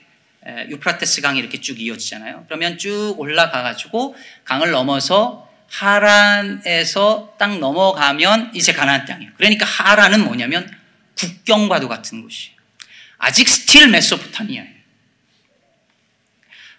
유프라테스 0.69 1.21
강이 1.21 1.39
이렇게 1.39 1.59
쭉 1.59 1.81
이어지잖아요. 1.81 2.45
그러면 2.45 2.77
쭉 2.77 3.15
올라가 3.17 3.63
가지고 3.63 4.15
강을 4.45 4.69
넘어서 4.69 5.48
하란에서 5.69 7.35
딱 7.37 7.59
넘어가면 7.59 8.51
이제 8.53 8.73
가나안 8.73 9.05
땅이에요. 9.05 9.31
그러니까 9.37 9.65
하란은 9.65 10.25
뭐냐면 10.25 10.69
국경과도 11.15 11.87
같은 11.87 12.21
곳이에요. 12.21 12.55
아직 13.17 13.47
still 13.47 13.87
메소포타미아예요. 13.89 14.79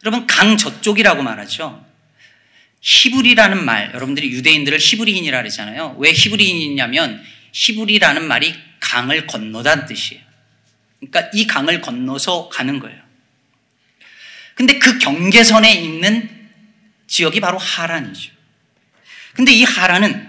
여러분 0.04 0.26
강 0.26 0.56
저쪽이라고 0.56 1.22
말하죠. 1.22 1.86
히브리라는 2.80 3.62
말, 3.62 3.92
여러분들이 3.92 4.30
유대인들을 4.32 4.78
히브리인이라 4.78 5.38
그러잖아요. 5.38 5.96
왜 5.98 6.12
히브리인이냐면 6.12 7.22
히브리라는 7.52 8.26
말이 8.26 8.54
강을 8.80 9.26
건너다는 9.26 9.84
뜻이에요. 9.86 10.22
그러니까 10.98 11.30
이 11.34 11.46
강을 11.46 11.82
건너서 11.82 12.48
가는 12.48 12.78
거예요. 12.78 12.98
근데 14.54 14.78
그 14.78 14.98
경계선에 14.98 15.72
있는 15.74 16.48
지역이 17.06 17.40
바로 17.40 17.58
하란이죠. 17.58 18.39
근데 19.34 19.52
이 19.52 19.64
하란은 19.64 20.28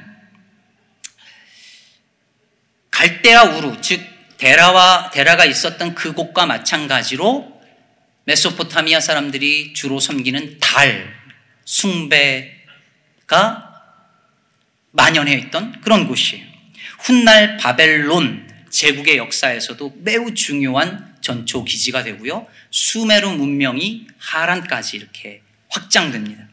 갈대아 2.91 3.43
우루, 3.43 3.81
즉 3.81 4.01
데라와 4.37 5.11
데라가 5.11 5.45
있었던 5.45 5.95
그곳과 5.95 6.45
마찬가지로 6.45 7.61
메소포타미아 8.25 8.99
사람들이 8.99 9.73
주로 9.73 9.99
섬기는 9.99 10.59
달 10.59 11.13
숭배가 11.65 12.51
만연해 14.91 15.33
있던 15.35 15.81
그런 15.81 16.07
곳이에요. 16.07 16.45
훗날 16.99 17.57
바벨론 17.57 18.47
제국의 18.69 19.17
역사에서도 19.17 19.97
매우 19.99 20.33
중요한 20.33 21.15
전초 21.21 21.63
기지가 21.63 22.03
되고요. 22.03 22.47
수메르 22.71 23.27
문명이 23.27 24.07
하란까지 24.17 24.97
이렇게 24.97 25.41
확장됩니다. 25.69 26.47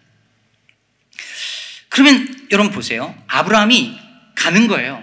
그러면 1.88 2.37
여러분 2.50 2.72
보세요. 2.72 3.14
아브라함이 3.26 3.98
가는 4.34 4.66
거예요. 4.68 5.02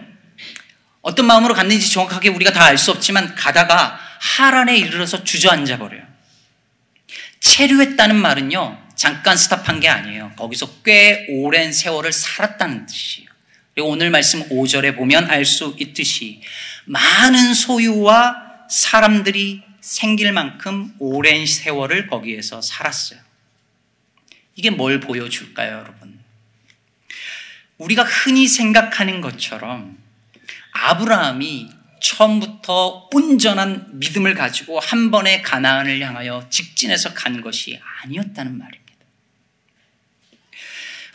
어떤 1.01 1.27
마음으로 1.27 1.53
갔는지 1.53 1.91
정확하게 1.91 2.29
우리가 2.29 2.51
다 2.51 2.65
알 2.65 2.77
수 2.77 2.91
없지만 2.91 3.36
가다가 3.36 3.99
하란에 4.19 4.75
이르러서 4.77 5.23
주저앉아 5.23 5.77
버려요. 5.77 6.03
체류했다는 7.39 8.15
말은요, 8.15 8.81
잠깐 8.95 9.38
스탑한 9.38 9.79
게 9.79 9.88
아니에요. 9.88 10.34
거기서 10.36 10.81
꽤 10.84 11.27
오랜 11.29 11.71
세월을 11.71 12.12
살았다는 12.12 12.88
뜻이에요. 12.88 13.29
그리고 13.75 13.89
오늘 13.89 14.10
말씀 14.10 14.47
5절에 14.49 14.95
보면 14.95 15.29
알 15.29 15.45
수 15.45 15.75
있듯이 15.77 16.41
많은 16.86 17.53
소유와 17.53 18.43
사람들이 18.69 19.62
생길 19.81 20.31
만큼 20.31 20.93
오랜 20.97 21.45
세월을 21.45 22.08
거기에서 22.08 22.62
살았어요. 22.62 23.19
이게 24.55 24.71
뭘 24.71 24.99
보여줄까요, 24.99 25.73
여러분? 25.79 26.14
우리가 27.77 28.03
흔히 28.03 28.47
생각하는 28.47 29.21
것처럼 29.21 29.97
아브라함이 30.71 31.69
처음부터 32.01 33.09
온전한 33.13 33.88
믿음을 33.93 34.33
가지고 34.35 34.79
한 34.79 35.11
번에 35.11 35.41
가나안을 35.41 36.01
향하여 36.01 36.47
직진해서 36.49 37.13
간 37.13 37.41
것이 37.41 37.79
아니었다는 38.03 38.57
말입니다. 38.57 38.85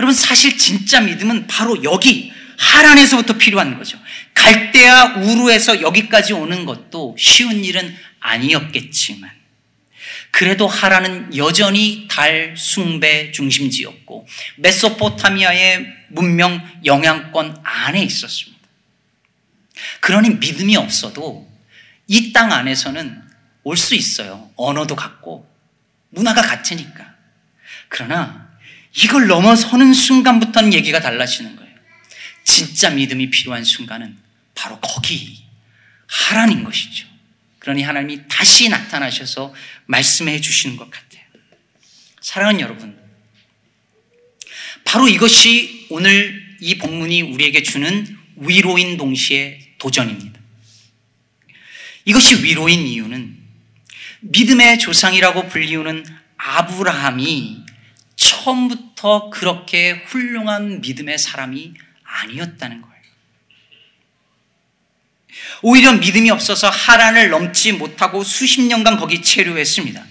여러분 0.00 0.14
사실 0.14 0.56
진짜 0.58 1.00
믿음은 1.00 1.46
바로 1.46 1.82
여기 1.84 2.32
하란에서부터 2.58 3.34
필요한 3.38 3.78
거죠. 3.78 3.98
갈대아 4.34 5.18
우루에서 5.18 5.82
여기까지 5.82 6.32
오는 6.32 6.64
것도 6.64 7.16
쉬운 7.18 7.64
일은 7.64 7.96
아니었겠지만 8.20 9.30
그래도 10.30 10.66
하란은 10.66 11.36
여전히 11.36 12.06
달 12.08 12.54
숭배 12.56 13.30
중심지였고 13.32 14.26
메소포타미아의 14.58 15.86
문명 16.08 16.60
영향권 16.84 17.60
안에 17.62 18.02
있었습니다. 18.02 18.60
그러니 20.00 20.30
믿음이 20.36 20.76
없어도 20.76 21.50
이 22.08 22.32
땅 22.32 22.52
안에서는 22.52 23.22
올 23.62 23.76
수 23.76 23.94
있어요. 23.94 24.50
언어도 24.56 24.96
같고 24.96 25.48
문화가 26.10 26.42
같으니까. 26.42 27.14
그러나 27.88 28.48
이걸 28.96 29.26
넘어서는 29.26 29.92
순간부터는 29.92 30.72
얘기가 30.74 31.00
달라지는 31.00 31.56
거예요. 31.56 31.70
진짜 32.44 32.90
믿음이 32.90 33.30
필요한 33.30 33.62
순간은 33.62 34.16
바로 34.54 34.80
거기 34.80 35.44
하라는 36.08 36.64
것이죠. 36.64 37.06
그러니 37.60 37.82
하나님이 37.82 38.22
다시 38.28 38.68
나타나셔서 38.68 39.54
말씀해 39.86 40.40
주시는 40.40 40.76
것 40.76 40.90
같아요. 40.90 41.22
사랑하는 42.20 42.60
여러분, 42.60 42.98
바로 44.84 45.08
이것이 45.08 45.86
오늘 45.90 46.56
이 46.60 46.78
본문이 46.78 47.22
우리에게 47.22 47.62
주는 47.62 48.18
위로인 48.36 48.96
동시에 48.96 49.74
도전입니다. 49.78 50.40
이것이 52.06 52.42
위로인 52.42 52.86
이유는 52.86 53.38
믿음의 54.20 54.78
조상이라고 54.78 55.48
불리우는 55.48 56.04
아브라함이 56.36 57.64
처음부터 58.16 59.30
그렇게 59.30 59.92
훌륭한 60.06 60.80
믿음의 60.80 61.18
사람이 61.18 61.74
아니었다는 62.02 62.82
거예요. 62.82 62.89
오히려 65.62 65.92
믿음이 65.92 66.30
없어서 66.30 66.68
하란을 66.68 67.30
넘지 67.30 67.72
못하고 67.72 68.22
수십 68.24 68.62
년간 68.62 68.96
거기 68.98 69.22
체류했습니다. 69.22 70.04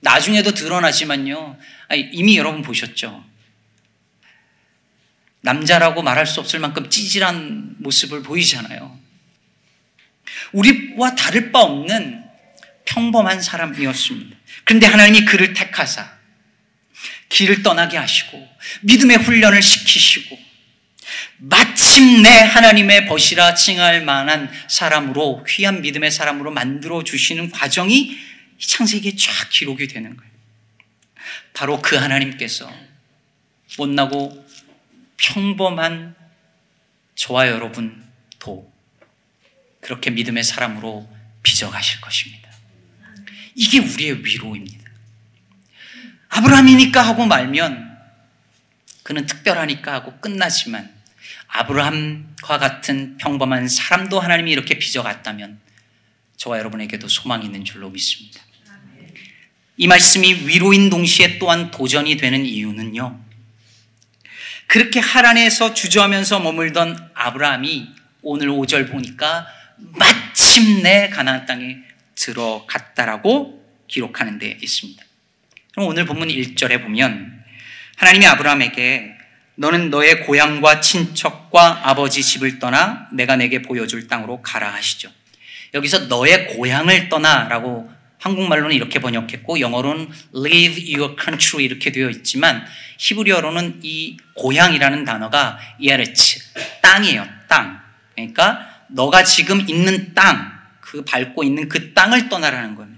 나중에도 0.00 0.52
드러나지만요. 0.52 1.58
이미 2.12 2.36
여러분 2.36 2.62
보셨죠? 2.62 3.24
남자라고 5.40 6.02
말할 6.02 6.26
수 6.26 6.40
없을 6.40 6.58
만큼 6.58 6.90
찌질한 6.90 7.76
모습을 7.78 8.22
보이잖아요. 8.22 8.98
우리와 10.52 11.14
다를 11.14 11.52
바 11.52 11.60
없는 11.60 12.24
평범한 12.84 13.40
사람이었습니다. 13.40 14.36
그런데 14.64 14.86
하나님이 14.86 15.24
그를 15.24 15.54
택하사 15.54 16.16
길을 17.28 17.62
떠나게 17.62 17.96
하시고 17.96 18.48
믿음의 18.82 19.18
훈련을 19.18 19.62
시키시고 19.62 20.38
마침내 21.38 22.28
하나님의 22.28 23.06
벗이라 23.06 23.54
칭할 23.54 24.04
만한 24.04 24.50
사람으로 24.68 25.44
귀한 25.44 25.82
믿음의 25.82 26.10
사람으로 26.10 26.50
만들어 26.50 27.04
주시는 27.04 27.50
과정이 27.50 28.16
창세기에 28.58 29.14
쫙 29.16 29.48
기록이 29.50 29.86
되는 29.88 30.16
거예요. 30.16 30.32
바로 31.52 31.80
그 31.80 31.96
하나님께서 31.96 32.70
못나고 33.78 34.46
평범한 35.16 36.14
저와 37.14 37.48
여러분도 37.48 38.72
그렇게 39.80 40.10
믿음의 40.10 40.44
사람으로 40.44 41.08
빚어가실 41.42 42.00
것입니다. 42.00 42.50
이게 43.54 43.78
우리의 43.78 44.24
위로입니다. 44.24 44.90
아브라함이니까 46.28 47.00
하고 47.00 47.24
말면 47.24 47.96
그는 49.02 49.24
특별하니까 49.24 49.92
하고 49.92 50.18
끝나지만 50.20 50.95
아브라함과 51.48 52.58
같은 52.58 53.16
평범한 53.16 53.68
사람도 53.68 54.20
하나님이 54.20 54.50
이렇게 54.52 54.78
빚어갔다면 54.78 55.60
저와 56.36 56.58
여러분에게도 56.58 57.08
소망이 57.08 57.46
있는 57.46 57.64
줄로 57.64 57.90
믿습니다. 57.90 58.40
이 59.78 59.86
말씀이 59.86 60.46
위로인 60.46 60.90
동시에 60.90 61.38
또한 61.38 61.70
도전이 61.70 62.16
되는 62.16 62.44
이유는요. 62.44 63.20
그렇게 64.66 65.00
하란에서 65.00 65.74
주저하면서 65.74 66.40
머물던 66.40 67.10
아브라함이 67.14 67.88
오늘 68.22 68.48
5절 68.48 68.90
보니까 68.90 69.46
마침내 69.76 71.10
가나안 71.10 71.46
땅에 71.46 71.76
들어갔다라고 72.14 73.64
기록하는 73.86 74.38
데 74.38 74.58
있습니다. 74.60 75.04
그럼 75.72 75.88
오늘 75.88 76.06
본문 76.06 76.28
1절에 76.28 76.82
보면 76.82 77.44
하나님이 77.96 78.26
아브라함에게 78.26 79.15
너는 79.56 79.90
너의 79.90 80.24
고향과 80.24 80.80
친척과 80.80 81.88
아버지 81.88 82.22
집을 82.22 82.58
떠나 82.58 83.08
내가 83.12 83.36
내게 83.36 83.62
보여줄 83.62 84.06
땅으로 84.06 84.42
가라 84.42 84.72
하시죠. 84.74 85.10
여기서 85.74 86.06
너의 86.06 86.48
고향을 86.48 87.08
떠나라고 87.08 87.90
한국말로는 88.18 88.74
이렇게 88.74 88.98
번역했고 88.98 89.60
영어로는 89.60 90.10
leave 90.34 90.94
your 90.94 91.16
country 91.20 91.64
이렇게 91.64 91.90
되어 91.92 92.10
있지만 92.10 92.64
히브리어로는 92.98 93.80
이 93.82 94.16
고향이라는 94.34 95.04
단어가 95.04 95.58
예레츠 95.80 96.40
땅이에요. 96.82 97.26
땅. 97.48 97.80
그러니까 98.14 98.84
너가 98.88 99.22
지금 99.22 99.68
있는 99.68 100.14
땅, 100.14 100.52
그 100.80 101.04
밟고 101.04 101.44
있는 101.44 101.68
그 101.68 101.92
땅을 101.92 102.28
떠나라는 102.28 102.74
거예요. 102.74 102.94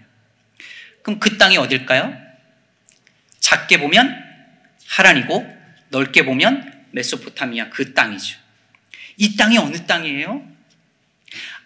그럼 1.02 1.18
그 1.18 1.36
땅이 1.36 1.56
어딜까요? 1.56 2.14
작게 3.40 3.80
보면 3.80 4.24
하란이고 4.86 5.57
넓게 5.90 6.24
보면 6.24 6.72
메소포타미아 6.92 7.70
그 7.70 7.94
땅이죠. 7.94 8.38
이 9.16 9.36
땅이 9.36 9.58
어느 9.58 9.84
땅이에요? 9.86 10.42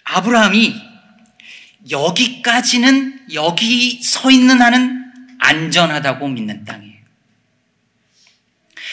아브라함이 0.05 0.81
여기까지는 1.91 3.27
여기 3.35 4.03
서 4.03 4.31
있는 4.31 4.61
한은 4.61 5.13
안전하다고 5.39 6.29
믿는 6.29 6.65
땅이에요. 6.65 7.03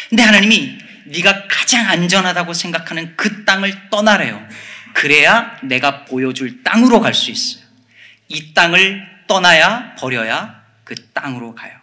근데 0.10 0.24
하나님이 0.24 0.78
네가 1.06 1.48
가장 1.48 1.88
안전하다고 1.88 2.54
생각하는 2.54 3.16
그 3.16 3.46
땅을 3.46 3.90
떠나래요. 3.90 4.48
그래야 4.94 5.58
내가 5.64 6.06
보여줄 6.06 6.64
땅으로 6.64 7.00
갈 7.00 7.14
수 7.14 7.32
있어요. 7.32 7.64
이 8.28 8.54
땅을 8.54 9.08
떠나야 9.28 9.96
버려야 9.96 10.64
그 10.84 10.96
땅으로 11.14 11.56
가요. 11.56 11.79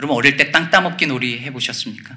여러분 0.00 0.16
어릴 0.16 0.38
때 0.38 0.50
땅 0.50 0.70
따먹기 0.70 1.06
놀이 1.06 1.40
해보셨습니까? 1.40 2.16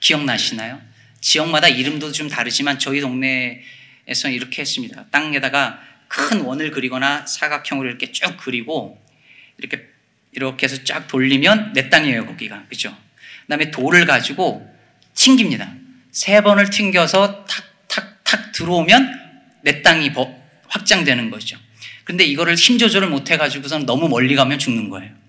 기억나시나요? 0.00 0.82
지역마다 1.20 1.68
이름도 1.68 2.10
좀 2.10 2.28
다르지만 2.28 2.80
저희 2.80 3.00
동네에서 3.00 4.28
이렇게 4.28 4.62
했습니다. 4.62 5.06
땅에다가 5.12 5.80
큰 6.08 6.40
원을 6.40 6.72
그리거나 6.72 7.24
사각형으로 7.26 7.88
이렇게 7.88 8.10
쭉 8.10 8.36
그리고 8.40 9.00
이렇게 9.56 9.88
이렇게 10.32 10.64
해서 10.64 10.82
쫙 10.82 11.06
돌리면 11.06 11.74
내 11.74 11.88
땅이에요 11.88 12.26
거기가 12.26 12.64
그죠? 12.68 12.96
그다음에 13.42 13.70
돌을 13.70 14.04
가지고 14.04 14.68
튕깁니다. 15.14 15.72
세 16.10 16.40
번을 16.40 16.70
튕겨서 16.70 17.44
탁탁탁 17.44 18.50
들어오면 18.50 19.20
내 19.62 19.82
땅이 19.82 20.10
확장되는 20.66 21.30
거죠. 21.30 21.56
근데 22.02 22.24
이거를 22.24 22.56
힘 22.56 22.78
조절을 22.78 23.08
못 23.08 23.30
해가지고선 23.30 23.86
너무 23.86 24.08
멀리 24.08 24.34
가면 24.34 24.58
죽는 24.58 24.90
거예요. 24.90 25.19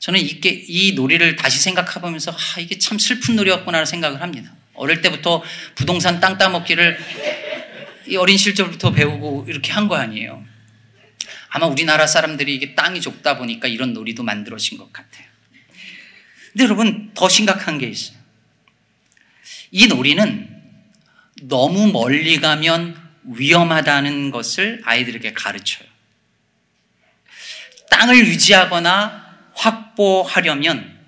저는 0.00 0.18
이게 0.18 0.48
이 0.66 0.92
놀이를 0.92 1.36
다시 1.36 1.58
생각해보면서 1.60 2.32
아, 2.32 2.60
이게 2.60 2.78
참 2.78 2.98
슬픈 2.98 3.36
놀이였구나 3.36 3.84
생각을 3.84 4.22
합니다. 4.22 4.50
어릴 4.74 5.02
때부터 5.02 5.42
부동산 5.74 6.20
땅 6.20 6.38
따먹기를 6.38 6.98
어린 8.18 8.38
시절부터 8.38 8.92
배우고 8.92 9.44
이렇게 9.46 9.72
한 9.72 9.86
거 9.88 9.96
아니에요. 9.96 10.42
아마 11.50 11.66
우리나라 11.66 12.06
사람들이 12.06 12.54
이게 12.54 12.74
땅이 12.74 13.00
좁다 13.00 13.36
보니까 13.36 13.68
이런 13.68 13.92
놀이도 13.92 14.22
만들어진 14.22 14.78
것 14.78 14.90
같아요. 14.92 15.26
근데 16.52 16.64
여러분, 16.64 17.10
더 17.14 17.28
심각한 17.28 17.76
게 17.78 17.86
있어요. 17.86 18.16
이 19.70 19.86
놀이는 19.86 20.48
너무 21.42 21.92
멀리 21.92 22.40
가면 22.40 22.96
위험하다는 23.24 24.30
것을 24.30 24.80
아이들에게 24.84 25.32
가르쳐요. 25.34 25.86
땅을 27.90 28.26
유지하거나 28.26 29.29
확보하려면 29.54 30.98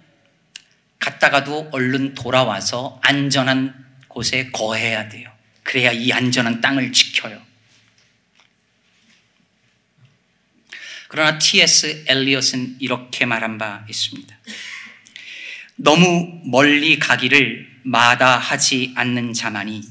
갔다가도 0.99 1.71
얼른 1.73 2.15
돌아와서 2.15 3.01
안전한 3.03 3.75
곳에 4.09 4.51
거해야 4.51 5.09
돼요. 5.09 5.31
그래야 5.63 5.91
이 5.93 6.13
안전한 6.13 6.61
땅을 6.61 6.93
지켜요. 6.93 7.41
그러나 11.09 11.39
T.S. 11.39 12.05
엘리엇은 12.09 12.77
이렇게 12.81 13.27
말한 13.27 13.59
바 13.59 13.85
있습니다. 13.89 14.35
너무 15.77 16.41
멀리 16.45 16.99
가기를 16.99 17.81
마다하지 17.83 18.95
않는 18.97 19.33
자만이 19.35 19.83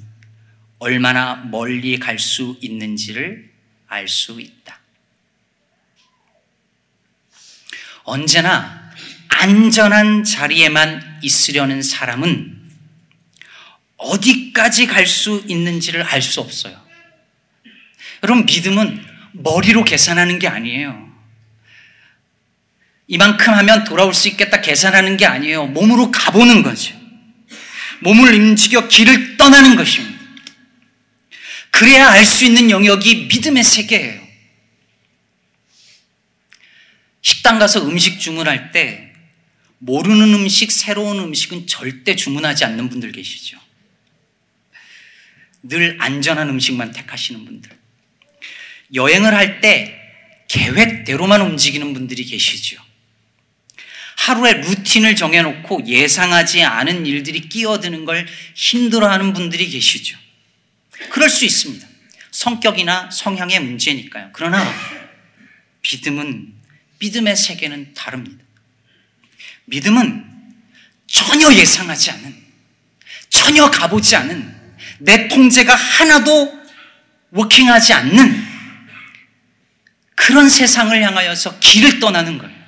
얼마나 0.80 1.36
멀리 1.36 2.00
갈 2.00 2.18
수 2.18 2.58
있는지를 2.62 3.52
알 3.88 4.08
수 4.08 4.42
있다. 4.42 4.81
언제나 8.12 8.92
안전한 9.30 10.26
자리에만 10.26 11.20
있으려는 11.22 11.82
사람은 11.82 12.60
어디까지 13.96 14.88
갈 14.88 15.08
수 15.08 15.42
있는지를 15.48 16.04
알 16.04 16.22
수 16.22 16.42
없어요. 16.42 16.78
여러분, 18.22 18.46
믿음은 18.46 19.06
머리로 19.32 19.86
계산하는 19.86 20.40
게 20.40 20.50
아니에요. 20.50 21.10
이만큼 23.08 23.54
하면 23.54 23.86
돌아올 23.86 24.14
수 24.14 24.28
있겠다 24.28 24.60
계산하는 24.60 25.16
게 25.16 25.26
아니에요. 25.26 25.68
몸으로 25.68 26.12
가보는 26.12 26.64
거죠. 26.64 26.94
몸을 28.02 28.34
움직여 28.34 28.90
길을 28.90 29.38
떠나는 29.38 29.78
것입니다. 29.78 30.20
그래야 31.70 32.10
알 32.10 32.26
수 32.26 32.44
있는 32.44 32.70
영역이 32.70 33.28
믿음의 33.28 33.64
세계예요. 33.64 34.31
식당 37.22 37.60
가서 37.60 37.88
음식 37.88 38.20
주문할 38.20 38.72
때 38.72 39.14
모르는 39.80 40.34
음식, 40.34 40.72
새로운 40.72 41.20
음식은 41.20 41.68
절대 41.68 42.16
주문하지 42.16 42.66
않는 42.66 42.90
분들 42.90 43.12
계시죠. 43.12 43.60
늘 45.64 45.98
안전한 46.00 46.50
음식만 46.50 46.92
택하시는 46.92 47.46
분들. 47.46 47.72
여행을 48.94 49.34
할 49.34 49.62
때 49.62 49.98
계획대로만 50.48 51.42
움직이는 51.42 51.94
분들이 51.94 52.26
계시죠. 52.26 52.82
하루에 54.18 54.54
루틴을 54.54 55.16
정해놓고 55.16 55.88
예상하지 55.88 56.64
않은 56.64 57.06
일들이 57.06 57.48
끼어드는 57.48 58.06
걸 58.06 58.28
힘들어하는 58.54 59.34
분들이 59.34 59.70
계시죠. 59.70 60.18
그럴 61.10 61.30
수 61.30 61.46
있습니다. 61.46 61.88
성격이나 62.32 63.10
성향의 63.12 63.62
문제니까요. 63.62 64.30
그러나 64.34 64.64
믿음은 65.82 66.54
믿음의 67.02 67.36
세계는 67.36 67.94
다릅니다. 67.96 68.44
믿음은 69.66 70.24
전혀 71.08 71.52
예상하지 71.54 72.12
않은, 72.12 72.36
전혀 73.30 73.70
가보지 73.70 74.16
않은, 74.16 74.62
내 75.00 75.28
통제가 75.28 75.74
하나도 75.74 76.62
워킹하지 77.32 77.94
않는 77.94 78.48
그런 80.16 80.48
세상을 80.48 81.02
향하여서 81.02 81.60
길을 81.60 82.00
떠나는 82.00 82.38
거예요. 82.38 82.62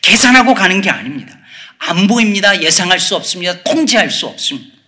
계산하고 0.00 0.54
가는 0.54 0.80
게 0.80 0.88
아닙니다. 0.88 1.38
안 1.78 2.06
보입니다. 2.06 2.62
예상할 2.62 2.98
수 2.98 3.14
없습니다. 3.14 3.62
통제할 3.62 4.10
수 4.10 4.26
없습니다. 4.26 4.78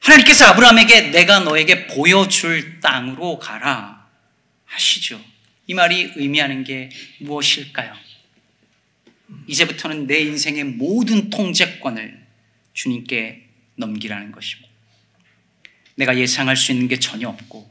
하나님께서 0.00 0.46
아브라함에게 0.46 1.10
내가 1.10 1.40
너에게 1.40 1.88
보여줄 1.88 2.80
땅으로 2.80 3.38
가라 3.38 4.06
하시죠. 4.66 5.31
이 5.66 5.74
말이 5.74 6.12
의미하는 6.16 6.64
게 6.64 6.90
무엇일까요? 7.20 7.94
이제부터는 9.46 10.06
내 10.06 10.20
인생의 10.20 10.64
모든 10.64 11.30
통제권을 11.30 12.20
주님께 12.74 13.48
넘기라는 13.76 14.32
것입니다. 14.32 14.68
내가 15.94 16.18
예상할 16.18 16.56
수 16.56 16.72
있는 16.72 16.88
게 16.88 16.98
전혀 16.98 17.28
없고, 17.28 17.70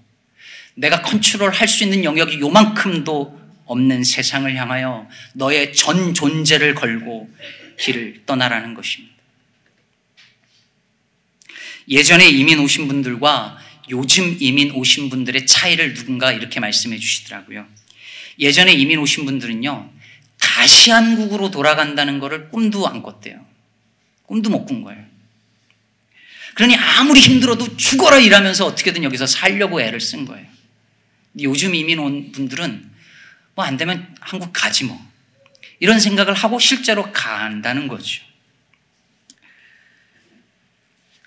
내가 0.75 1.01
컨트롤 1.01 1.51
할 1.51 1.67
수 1.67 1.83
있는 1.83 2.03
영역이 2.03 2.39
요만큼도 2.39 3.39
없는 3.65 4.03
세상을 4.03 4.53
향하여 4.55 5.07
너의 5.33 5.73
전 5.73 6.13
존재를 6.13 6.75
걸고 6.75 7.29
길을 7.79 8.23
떠나라는 8.25 8.73
것입니다. 8.73 9.15
예전에 11.87 12.27
이민 12.29 12.59
오신 12.59 12.87
분들과 12.87 13.57
요즘 13.89 14.37
이민 14.39 14.71
오신 14.71 15.09
분들의 15.09 15.45
차이를 15.45 15.93
누군가 15.93 16.31
이렇게 16.31 16.59
말씀해 16.59 16.97
주시더라고요. 16.97 17.67
예전에 18.39 18.73
이민 18.73 18.99
오신 18.99 19.25
분들은요, 19.25 19.91
다시 20.39 20.91
한국으로 20.91 21.51
돌아간다는 21.51 22.19
것을 22.19 22.49
꿈도 22.49 22.87
안 22.87 23.01
꿨대요. 23.03 23.45
꿈도 24.23 24.49
못 24.49 24.65
꾼 24.65 24.81
거예요. 24.81 25.03
그러니 26.55 26.75
아무리 26.75 27.21
힘들어도 27.21 27.77
죽어라 27.77 28.17
일하면서 28.17 28.65
어떻게든 28.65 29.03
여기서 29.03 29.25
살려고 29.25 29.81
애를 29.81 30.01
쓴 30.01 30.25
거예요. 30.25 30.45
요즘 31.41 31.73
이민 31.75 31.99
온 31.99 32.31
분들은 32.31 32.91
뭐 33.55 33.65
안 33.65 33.77
되면 33.77 34.15
한국 34.19 34.51
가지 34.53 34.83
뭐. 34.85 34.99
이런 35.79 35.99
생각을 35.99 36.33
하고 36.33 36.59
실제로 36.59 37.11
간다는 37.11 37.87
거죠. 37.87 38.23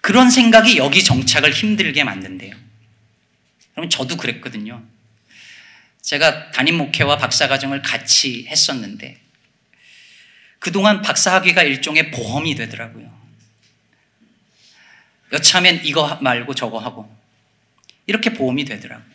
그런 0.01 0.31
생각이 0.31 0.77
여기 0.77 1.03
정착을 1.03 1.53
힘들게 1.53 2.05
만든대요. 2.05 2.55
그럼 3.75 3.89
저도 3.89 4.17
그랬거든요. 4.17 4.83
제가 6.05 6.51
담임 6.51 6.77
목회와 6.77 7.17
박사과정을 7.17 7.81
같이 7.81 8.47
했었는데, 8.47 9.19
그동안 10.59 11.01
박사학위가 11.01 11.63
일종의 11.63 12.11
보험이 12.11 12.55
되더라고요. 12.55 13.11
여차하면 15.33 15.81
이거 15.87 16.19
말고 16.21 16.55
저거 16.55 16.79
하고, 16.79 17.11
이렇게 18.07 18.35
보험이 18.35 18.67
되더라고요. 18.67 19.15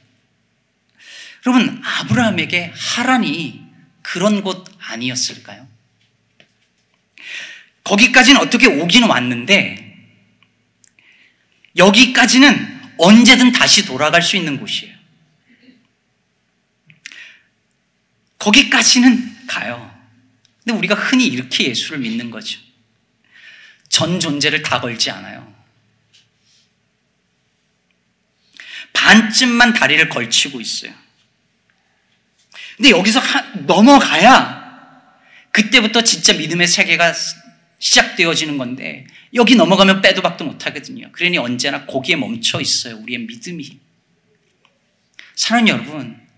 여러분, 1.45 1.80
아브라함에게 1.86 2.73
하란이 2.75 3.63
그런 4.02 4.41
곳 4.41 4.65
아니었을까요? 4.80 5.67
거기까지는 7.84 8.41
어떻게 8.41 8.65
오긴 8.65 9.04
왔는데, 9.04 9.95
여기까지는 11.78 12.95
언제든 12.97 13.52
다시 13.52 13.86
돌아갈 13.86 14.23
수 14.23 14.38
있는 14.38 14.60
곳이에요. 14.60 14.99
거기까지는 18.39 19.47
가요. 19.47 19.95
근데 20.63 20.78
우리가 20.78 20.95
흔히 20.95 21.28
이렇게 21.28 21.67
예수를 21.69 21.99
믿는 21.99 22.32
거죠. 22.32 22.60
전 23.89 24.19
존재를 24.19 24.62
다 24.62 24.80
걸지 24.82 25.12
않아요. 25.12 25.54
반쯤만 28.93 29.73
다리를 29.73 30.10
걸치고 30.10 30.60
있어요. 30.62 30.93
근데 32.78 32.91
여기서 32.91 33.19
하, 33.19 33.41
넘어가야 33.65 34.60
그때부터 35.52 36.02
진짜 36.04 36.34
믿음의 36.34 36.67
세계가 36.67 37.13
시작되어지는 37.80 38.58
건데 38.58 39.08
여기 39.34 39.56
넘어가면 39.56 40.02
빼도 40.02 40.21
박도 40.21 40.45
못 40.45 40.65
하거든요. 40.65 41.12
그러니 41.12 41.38
언제나 41.38 41.86
거기에 41.86 42.15
멈춰 42.15 42.62
있어요. 42.62 42.97
우리의 42.97 43.19
믿음이. 43.19 43.80
사는 45.36 45.67
여러분, 45.67 46.29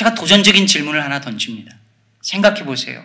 제가 0.00 0.14
도전적인 0.14 0.66
질문을 0.66 1.04
하나 1.04 1.20
던집니다. 1.20 1.76
생각해 2.22 2.64
보세요. 2.64 3.04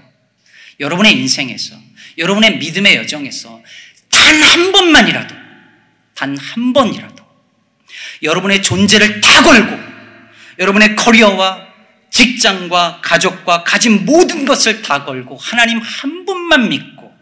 여러분의 0.80 1.12
인생에서, 1.18 1.76
여러분의 2.18 2.58
믿음의 2.58 2.96
여정에서 2.96 3.62
단 4.10 4.42
한 4.42 4.72
번만이라도, 4.72 5.36
단 6.14 6.38
한 6.38 6.72
번이라도 6.72 7.26
여러분의 8.24 8.64
존재를 8.64 9.20
다 9.20 9.44
걸고 9.44 9.78
여러분의 10.58 10.96
커리어와 10.96 11.68
직장과 12.12 13.02
가족과 13.04 13.66
가진 13.66 14.06
모든 14.06 14.46
것을 14.46 14.82
다 14.82 15.04
걸고 15.04 15.36
하나님 15.36 15.80
한 15.80 16.24
분만 16.24 16.70
믿고 16.70 17.14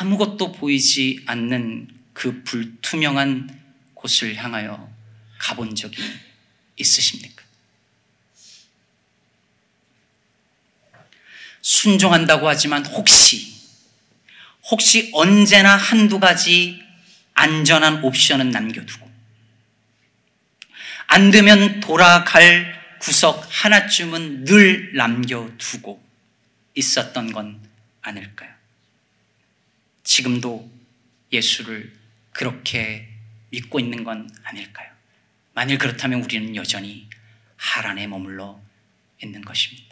아무것도 0.00 0.52
보이지 0.52 1.24
않는 1.26 1.88
그 2.14 2.42
불투명한 2.44 3.60
곳을 3.92 4.36
향하여 4.36 4.90
가본 5.38 5.74
적이 5.74 6.02
있으십니까? 6.76 7.31
순종한다고 11.62 12.48
하지만 12.48 12.84
혹시, 12.84 13.54
혹시 14.70 15.10
언제나 15.14 15.76
한두 15.76 16.20
가지 16.20 16.82
안전한 17.34 18.04
옵션은 18.04 18.50
남겨두고 18.50 19.10
안 21.06 21.30
되면 21.30 21.80
돌아갈 21.80 22.80
구석 23.00 23.46
하나쯤은 23.48 24.44
늘 24.44 24.94
남겨두고 24.94 26.02
있었던 26.74 27.32
건 27.32 27.60
아닐까요? 28.00 28.50
지금도 30.04 30.70
예수를 31.32 31.96
그렇게 32.32 33.08
믿고 33.50 33.78
있는 33.78 34.04
건 34.04 34.30
아닐까요? 34.44 34.90
만일 35.54 35.78
그렇다면 35.78 36.22
우리는 36.22 36.56
여전히 36.56 37.08
하란에 37.56 38.06
머물러 38.06 38.60
있는 39.22 39.42
것입니다. 39.42 39.91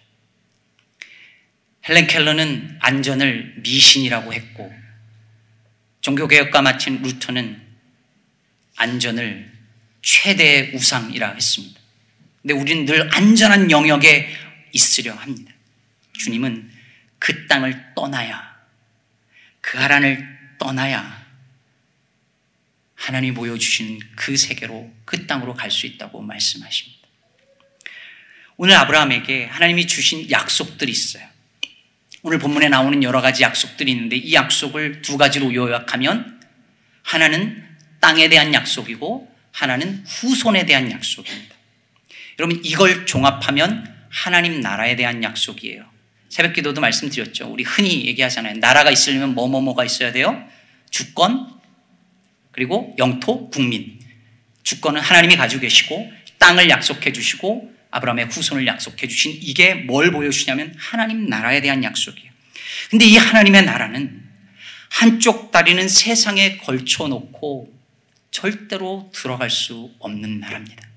헬렌 1.91 2.07
켈러는 2.07 2.79
안전을 2.79 3.55
미신이라고 3.59 4.33
했고 4.33 4.73
종교개혁과 6.03 6.63
마친 6.63 7.03
루터는 7.03 7.61
안전을 8.77 9.53
최대의 10.01 10.71
우상이라 10.73 11.33
했습니다. 11.33 11.81
근데 12.41 12.55
우리는 12.55 12.85
늘 12.87 13.13
안전한 13.13 13.73
영역에 13.73 14.33
있으려 14.73 15.13
합니다. 15.15 15.53
주님은 16.13 16.71
그 17.19 17.49
땅을 17.49 17.95
떠나야, 17.97 18.57
그 19.61 19.77
하란을 19.77 20.39
떠나야 20.59 21.27
하나님이 22.95 23.35
보여주시는 23.35 23.99
그 24.15 24.37
세계로, 24.37 24.95
그 25.05 25.27
땅으로 25.27 25.55
갈 25.55 25.73
수 25.73 25.87
있다고 25.87 26.23
말씀하십니다. 26.23 27.01
오늘 28.57 28.77
아브라함에게 28.77 29.47
하나님이 29.47 29.89
주신 29.89 30.31
약속들이 30.31 30.93
있어요. 30.93 31.29
오늘 32.23 32.39
본문에 32.39 32.69
나오는 32.69 33.03
여러 33.03 33.23
가지 33.23 33.43
약속들이 33.43 33.93
있는데 33.93 34.17
이 34.17 34.35
약속을 34.35 35.01
두 35.03 35.17
가지로 35.17 35.55
요약하면 35.55 36.41
하나는 37.03 37.65
땅에 38.01 38.29
대한 38.29 38.53
약속이고 38.53 39.29
하나는 39.53 40.05
후손에 40.07 40.67
대한 40.67 40.91
약속입니다. 40.91 41.55
여러분 42.39 42.61
이걸 42.63 43.07
종합하면 43.07 43.91
하나님 44.11 44.61
나라에 44.61 44.97
대한 44.97 45.23
약속이에요. 45.23 45.85
새벽 46.29 46.53
기도도 46.53 46.81
말씀드렸죠. 46.81 47.51
우리 47.51 47.65
흔히 47.65 48.07
얘기하잖아요. 48.07 48.57
나라가 48.57 48.91
있으려면 48.91 49.35
뭐뭐뭐가 49.35 49.85
있어야 49.85 50.13
돼요? 50.13 50.47
주권, 50.91 51.49
그리고 52.53 52.95
영토, 52.99 53.49
국민. 53.51 53.99
주권은 54.63 55.01
하나님이 55.01 55.37
가지고 55.37 55.63
계시고 55.63 56.11
땅을 56.39 56.69
약속해 56.69 57.13
주시고 57.13 57.73
아브라함의 57.91 58.27
후손을 58.27 58.67
약속해 58.67 59.09
주신 59.09 59.39
이게 59.41 59.75
뭘 59.75 60.11
보여주냐면 60.11 60.75
하나님 60.79 61.27
나라에 61.27 61.61
대한 61.61 61.83
약속이에요. 61.83 62.31
근데 62.91 63.05
이 63.05 63.17
하나님의 63.17 63.65
나라는 63.65 64.23
한쪽 64.91 65.51
다리는 65.53 65.89
세상에 65.89 66.57
걸쳐 66.59 67.09
놓고 67.09 67.73
절대로 68.31 69.11
들어갈 69.15 69.51
수 69.51 69.91
없는 69.99 70.41
나라입니다. 70.41 70.90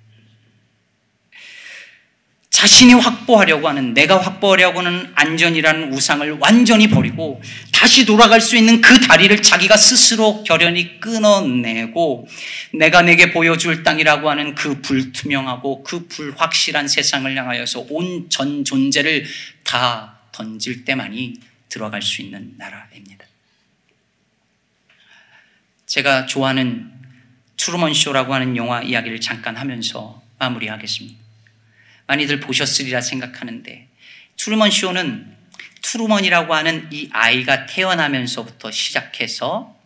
자신이 2.64 2.94
확보하려고 2.94 3.68
하는 3.68 3.94
내가 3.94 4.22
확보하려고 4.22 4.80
하는 4.80 5.12
안전이라는 5.16 5.92
우상을 5.92 6.38
완전히 6.40 6.88
버리고 6.88 7.42
다시 7.74 8.06
돌아갈 8.06 8.40
수 8.40 8.56
있는 8.56 8.80
그 8.80 9.02
다리를 9.02 9.42
자기가 9.42 9.76
스스로 9.76 10.42
결연히 10.44 10.98
끊어내고 11.02 12.26
내가 12.74 13.02
내게 13.02 13.34
보여줄 13.34 13.84
땅이라고 13.84 14.30
하는 14.30 14.56
그 14.56 14.80
불투명하고 14.80 15.84
그 15.84 16.08
불확실한 16.08 16.88
세상을 16.88 17.38
향하여서 17.38 17.88
온 17.90 18.30
전 18.30 18.64
존재를 18.64 19.26
다 19.66 20.20
던질 20.32 20.86
때만이 20.86 21.34
들어갈 21.68 22.02
수 22.02 22.22
있는 22.22 22.54
나라입니다. 22.58 23.26
제가 25.86 26.28
좋아하는 26.28 26.90
트루먼 27.58 27.94
쇼라고 27.94 28.34
하는 28.34 28.56
영화 28.56 28.82
이야기를 28.82 29.20
잠깐 29.20 29.58
하면서 29.58 30.22
마무리하겠습니다. 30.40 31.23
많이들 32.08 32.40
보셨으리라 32.40 33.02
생각하는데 33.02 33.88
트루먼 34.38 34.72
쇼는 34.72 35.34
트루먼이라고 35.82 36.54
하는 36.54 36.88
이 36.92 37.10
아이가 37.12 37.66
태어나면서부터 37.66 38.72
시작해서 38.72 39.78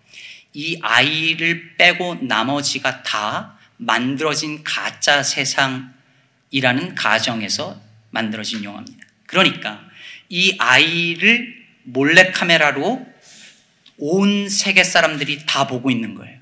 이 0.53 0.80
아이를 0.82 1.75
빼고 1.77 2.19
나머지가 2.21 3.03
다 3.03 3.58
만들어진 3.77 4.63
가짜 4.63 5.21
세상이라는 5.21 6.95
가정에서 6.95 7.80
만들어진 8.10 8.63
영화입니다. 8.63 9.06
그러니까 9.25 9.82
이 10.30 10.56
아이를 10.58 11.56
몰래카메라로 11.84 13.06
온 13.99 14.49
세계 14.49 14.84
사람들이 14.84 15.45
다 15.45 15.67
보고 15.67 15.91
있는 15.91 16.15
거예요. 16.15 16.38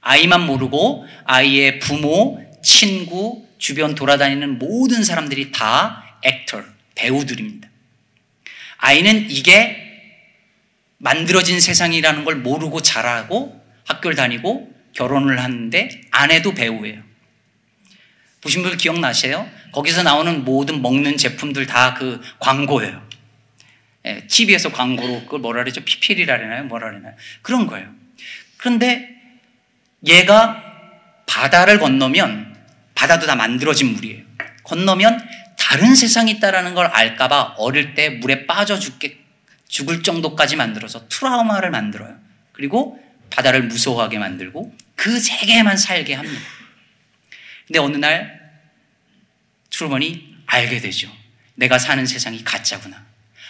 아이만 0.00 0.46
모르고 0.46 1.06
아이의 1.24 1.80
부모, 1.80 2.40
친구, 2.62 3.45
주변 3.58 3.94
돌아다니는 3.94 4.58
모든 4.58 5.04
사람들이 5.04 5.52
다 5.52 6.18
actor, 6.22 6.62
배우들입니다. 6.94 7.68
아이는 8.78 9.30
이게 9.30 9.82
만들어진 10.98 11.60
세상이라는 11.60 12.24
걸 12.24 12.36
모르고 12.36 12.82
자라고 12.82 13.64
학교를 13.86 14.16
다니고 14.16 14.74
결혼을 14.92 15.42
하는데 15.42 16.00
아내도 16.10 16.54
배우예요. 16.54 17.02
보신 18.40 18.62
분 18.62 18.76
기억나세요? 18.76 19.48
거기서 19.72 20.02
나오는 20.02 20.44
모든 20.44 20.80
먹는 20.82 21.16
제품들 21.16 21.66
다 21.66 21.94
그 21.94 22.20
광고예요. 22.38 23.06
예, 24.06 24.26
TV에서 24.28 24.70
광고로 24.70 25.22
그걸 25.22 25.40
뭐라 25.40 25.62
그러죠? 25.64 25.82
PPL이라 25.84 26.36
그러나요? 26.38 26.64
뭐라 26.64 26.90
그러나요? 26.90 27.14
그런 27.42 27.66
거예요. 27.66 27.92
그런데 28.56 29.08
얘가 30.06 30.62
바다를 31.26 31.78
건너면 31.78 32.45
바다도 32.96 33.26
다 33.26 33.36
만들어진 33.36 33.92
물이에요. 33.92 34.24
건너면 34.64 35.24
다른 35.56 35.94
세상이 35.94 36.32
있다라는 36.32 36.74
걸 36.74 36.86
알까봐 36.86 37.54
어릴 37.58 37.94
때 37.94 38.10
물에 38.10 38.46
빠져 38.46 38.78
죽게 38.78 39.24
죽을 39.68 40.02
정도까지 40.02 40.56
만들어서 40.56 41.06
트라우마를 41.08 41.70
만들어요. 41.70 42.18
그리고 42.52 43.00
바다를 43.30 43.62
무서워하게 43.64 44.18
만들고 44.18 44.74
그 44.96 45.20
세계에만 45.20 45.76
살게 45.76 46.14
합니다. 46.14 46.40
근데 47.66 47.78
어느 47.78 47.96
날 47.96 48.50
트루먼이 49.70 50.36
알게 50.46 50.80
되죠. 50.80 51.12
내가 51.54 51.78
사는 51.78 52.04
세상이 52.06 52.44
가짜구나. 52.44 53.04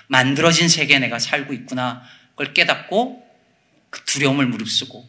만들어진 0.08 0.68
세계에 0.68 0.98
내가 0.98 1.18
살고 1.18 1.52
있구나. 1.52 2.02
그걸 2.30 2.52
깨닫고 2.52 3.24
그 3.90 4.04
두려움을 4.04 4.46
무릅쓰고 4.46 5.08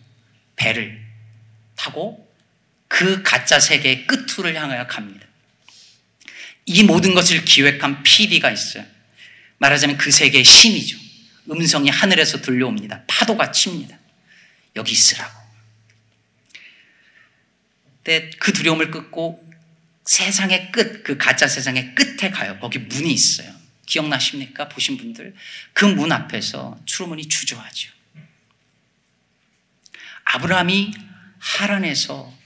배를 0.55 1.03
타고 1.75 2.26
그 2.87 3.21
가짜 3.23 3.59
세계의 3.59 4.07
끝을 4.07 4.55
향하여 4.55 4.87
갑니다. 4.87 5.25
이 6.65 6.83
모든 6.83 7.13
것을 7.13 7.45
기획한 7.45 8.03
PD가 8.03 8.51
있어요. 8.51 8.85
말하자면 9.59 9.97
그 9.97 10.11
세계의 10.11 10.43
신이죠. 10.43 10.97
음성이 11.49 11.89
하늘에서 11.89 12.41
들려옵니다. 12.41 13.03
파도가 13.07 13.51
칩니다. 13.51 13.97
여기 14.75 14.91
있으라고. 14.91 15.37
그 18.39 18.53
두려움을 18.53 18.91
끊고 18.91 19.45
세상의 20.05 20.71
끝, 20.71 21.03
그 21.03 21.17
가짜 21.17 21.47
세상의 21.47 21.93
끝에 21.95 22.29
가요. 22.31 22.57
거기 22.59 22.79
문이 22.79 23.11
있어요. 23.11 23.53
기억나십니까? 23.85 24.69
보신 24.69 24.97
분들. 24.97 25.35
그 25.73 25.85
문 25.85 26.11
앞에서 26.11 26.79
트루먼이 26.85 27.27
주저하죠. 27.27 27.91
아브라함이 30.23 30.93
하란에서 31.39 32.36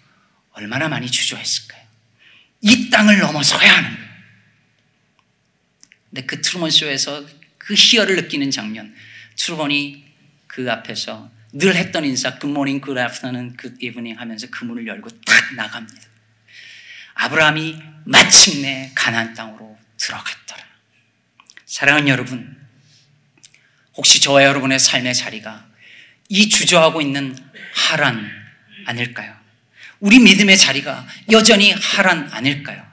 얼마나 0.52 0.88
많이 0.88 1.10
주저했을까요? 1.10 1.82
이 2.62 2.90
땅을 2.90 3.20
넘어서야 3.20 3.78
하는. 3.78 3.98
근데 6.10 6.26
그 6.26 6.42
트루먼 6.42 6.70
쇼에서 6.70 7.26
그 7.58 7.74
희열을 7.74 8.16
느끼는 8.18 8.52
장면, 8.52 8.94
트루먼이 9.38 10.04
그 10.48 10.70
앞에서 10.72 11.32
늘 11.54 11.76
했던 11.76 12.06
인사, 12.06 12.38
good 12.38 12.53
morning, 12.53 12.82
good 12.82 13.04
afternoon, 13.04 13.58
good 13.58 13.80
evening 13.80 14.20
하면서 14.20 14.48
그 14.50 14.66
문을 14.66 14.88
열고 14.88 15.10
탁 15.22 15.56
나갑니다. 15.56 16.02
아브라함이 17.14 17.82
마침내 18.06 18.92
가나안 18.96 19.34
땅으로 19.34 19.78
들어갔더라. 19.98 20.64
사랑하는 21.66 22.08
여러분, 22.08 22.58
혹시 23.96 24.22
저와 24.22 24.44
여러분의 24.44 24.80
삶의 24.80 25.14
자리가 25.14 25.70
이 26.30 26.50
주저하고 26.50 27.02
있는 27.02 27.38
하란 27.74 28.30
아닐까요? 28.86 29.41
우리 30.02 30.20
믿음의 30.20 30.58
자리가 30.58 31.08
여전히 31.30 31.72
하란 31.72 32.28
아닐까요? 32.32 32.86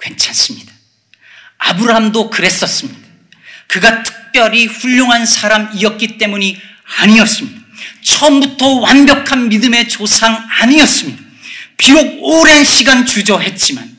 괜찮습니다. 0.00 0.72
아브라함도 1.58 2.30
그랬었습니다. 2.30 3.08
그가 3.68 4.02
특별히 4.02 4.66
훌륭한 4.66 5.24
사람이었기 5.24 6.18
때문이 6.18 6.60
아니었습니다. 6.98 7.62
처음부터 8.02 8.80
완벽한 8.80 9.48
믿음의 9.48 9.88
조상 9.88 10.34
아니었습니다. 10.60 11.22
비록 11.76 12.18
오랜 12.22 12.64
시간 12.64 13.04
주저했지만 13.04 13.98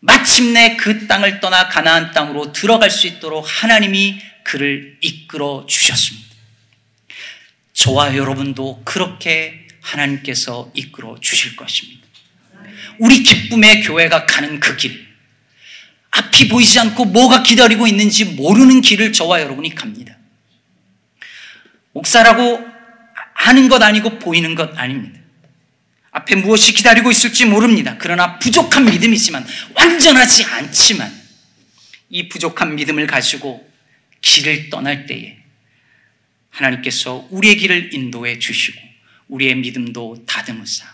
마침내 0.00 0.76
그 0.76 1.06
땅을 1.06 1.40
떠나 1.40 1.68
가나안 1.68 2.12
땅으로 2.12 2.52
들어갈 2.52 2.90
수 2.90 3.06
있도록 3.06 3.44
하나님이 3.46 4.20
그를 4.42 4.96
이끌어 5.02 5.66
주셨습니다. 5.68 6.28
저와 7.74 8.16
여러분도 8.16 8.82
그렇게 8.84 9.67
하나님께서 9.80 10.70
이끌어 10.74 11.18
주실 11.20 11.56
것입니다. 11.56 12.06
우리 12.98 13.22
기쁨의 13.22 13.82
교회가 13.82 14.26
가는 14.26 14.60
그 14.60 14.76
길. 14.76 15.06
앞이 16.10 16.48
보이지 16.48 16.78
않고 16.80 17.06
뭐가 17.06 17.42
기다리고 17.42 17.86
있는지 17.86 18.24
모르는 18.24 18.80
길을 18.80 19.12
저와 19.12 19.40
여러분이 19.40 19.74
갑니다. 19.74 20.16
목사라고 21.92 22.66
하는 23.34 23.68
것 23.68 23.82
아니고 23.82 24.18
보이는 24.18 24.54
것 24.54 24.76
아닙니다. 24.78 25.20
앞에 26.10 26.36
무엇이 26.36 26.72
기다리고 26.72 27.10
있을지 27.10 27.44
모릅니다. 27.44 27.96
그러나 27.98 28.38
부족한 28.38 28.86
믿음이지만 28.86 29.46
완전하지 29.74 30.44
않지만 30.44 31.12
이 32.10 32.28
부족한 32.28 32.74
믿음을 32.74 33.06
가지고 33.06 33.68
길을 34.20 34.70
떠날 34.70 35.06
때에 35.06 35.36
하나님께서 36.50 37.28
우리의 37.30 37.56
길을 37.58 37.94
인도해 37.94 38.38
주시고 38.38 38.87
우리의 39.28 39.56
믿음도 39.56 40.24
다듬으사 40.26 40.86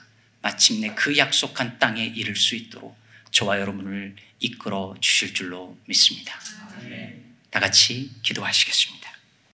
마침내 0.42 0.94
그 0.94 1.16
약속한 1.16 1.78
땅에 1.78 2.04
이를 2.04 2.36
수 2.36 2.54
있도록 2.54 2.96
저와 3.30 3.58
여러분을 3.60 4.14
이끌어 4.40 4.94
주실 5.00 5.32
줄로 5.34 5.78
믿습니다. 5.86 6.38
다 7.50 7.60
같이 7.60 8.10
기도하시겠습니다. 8.22 9.03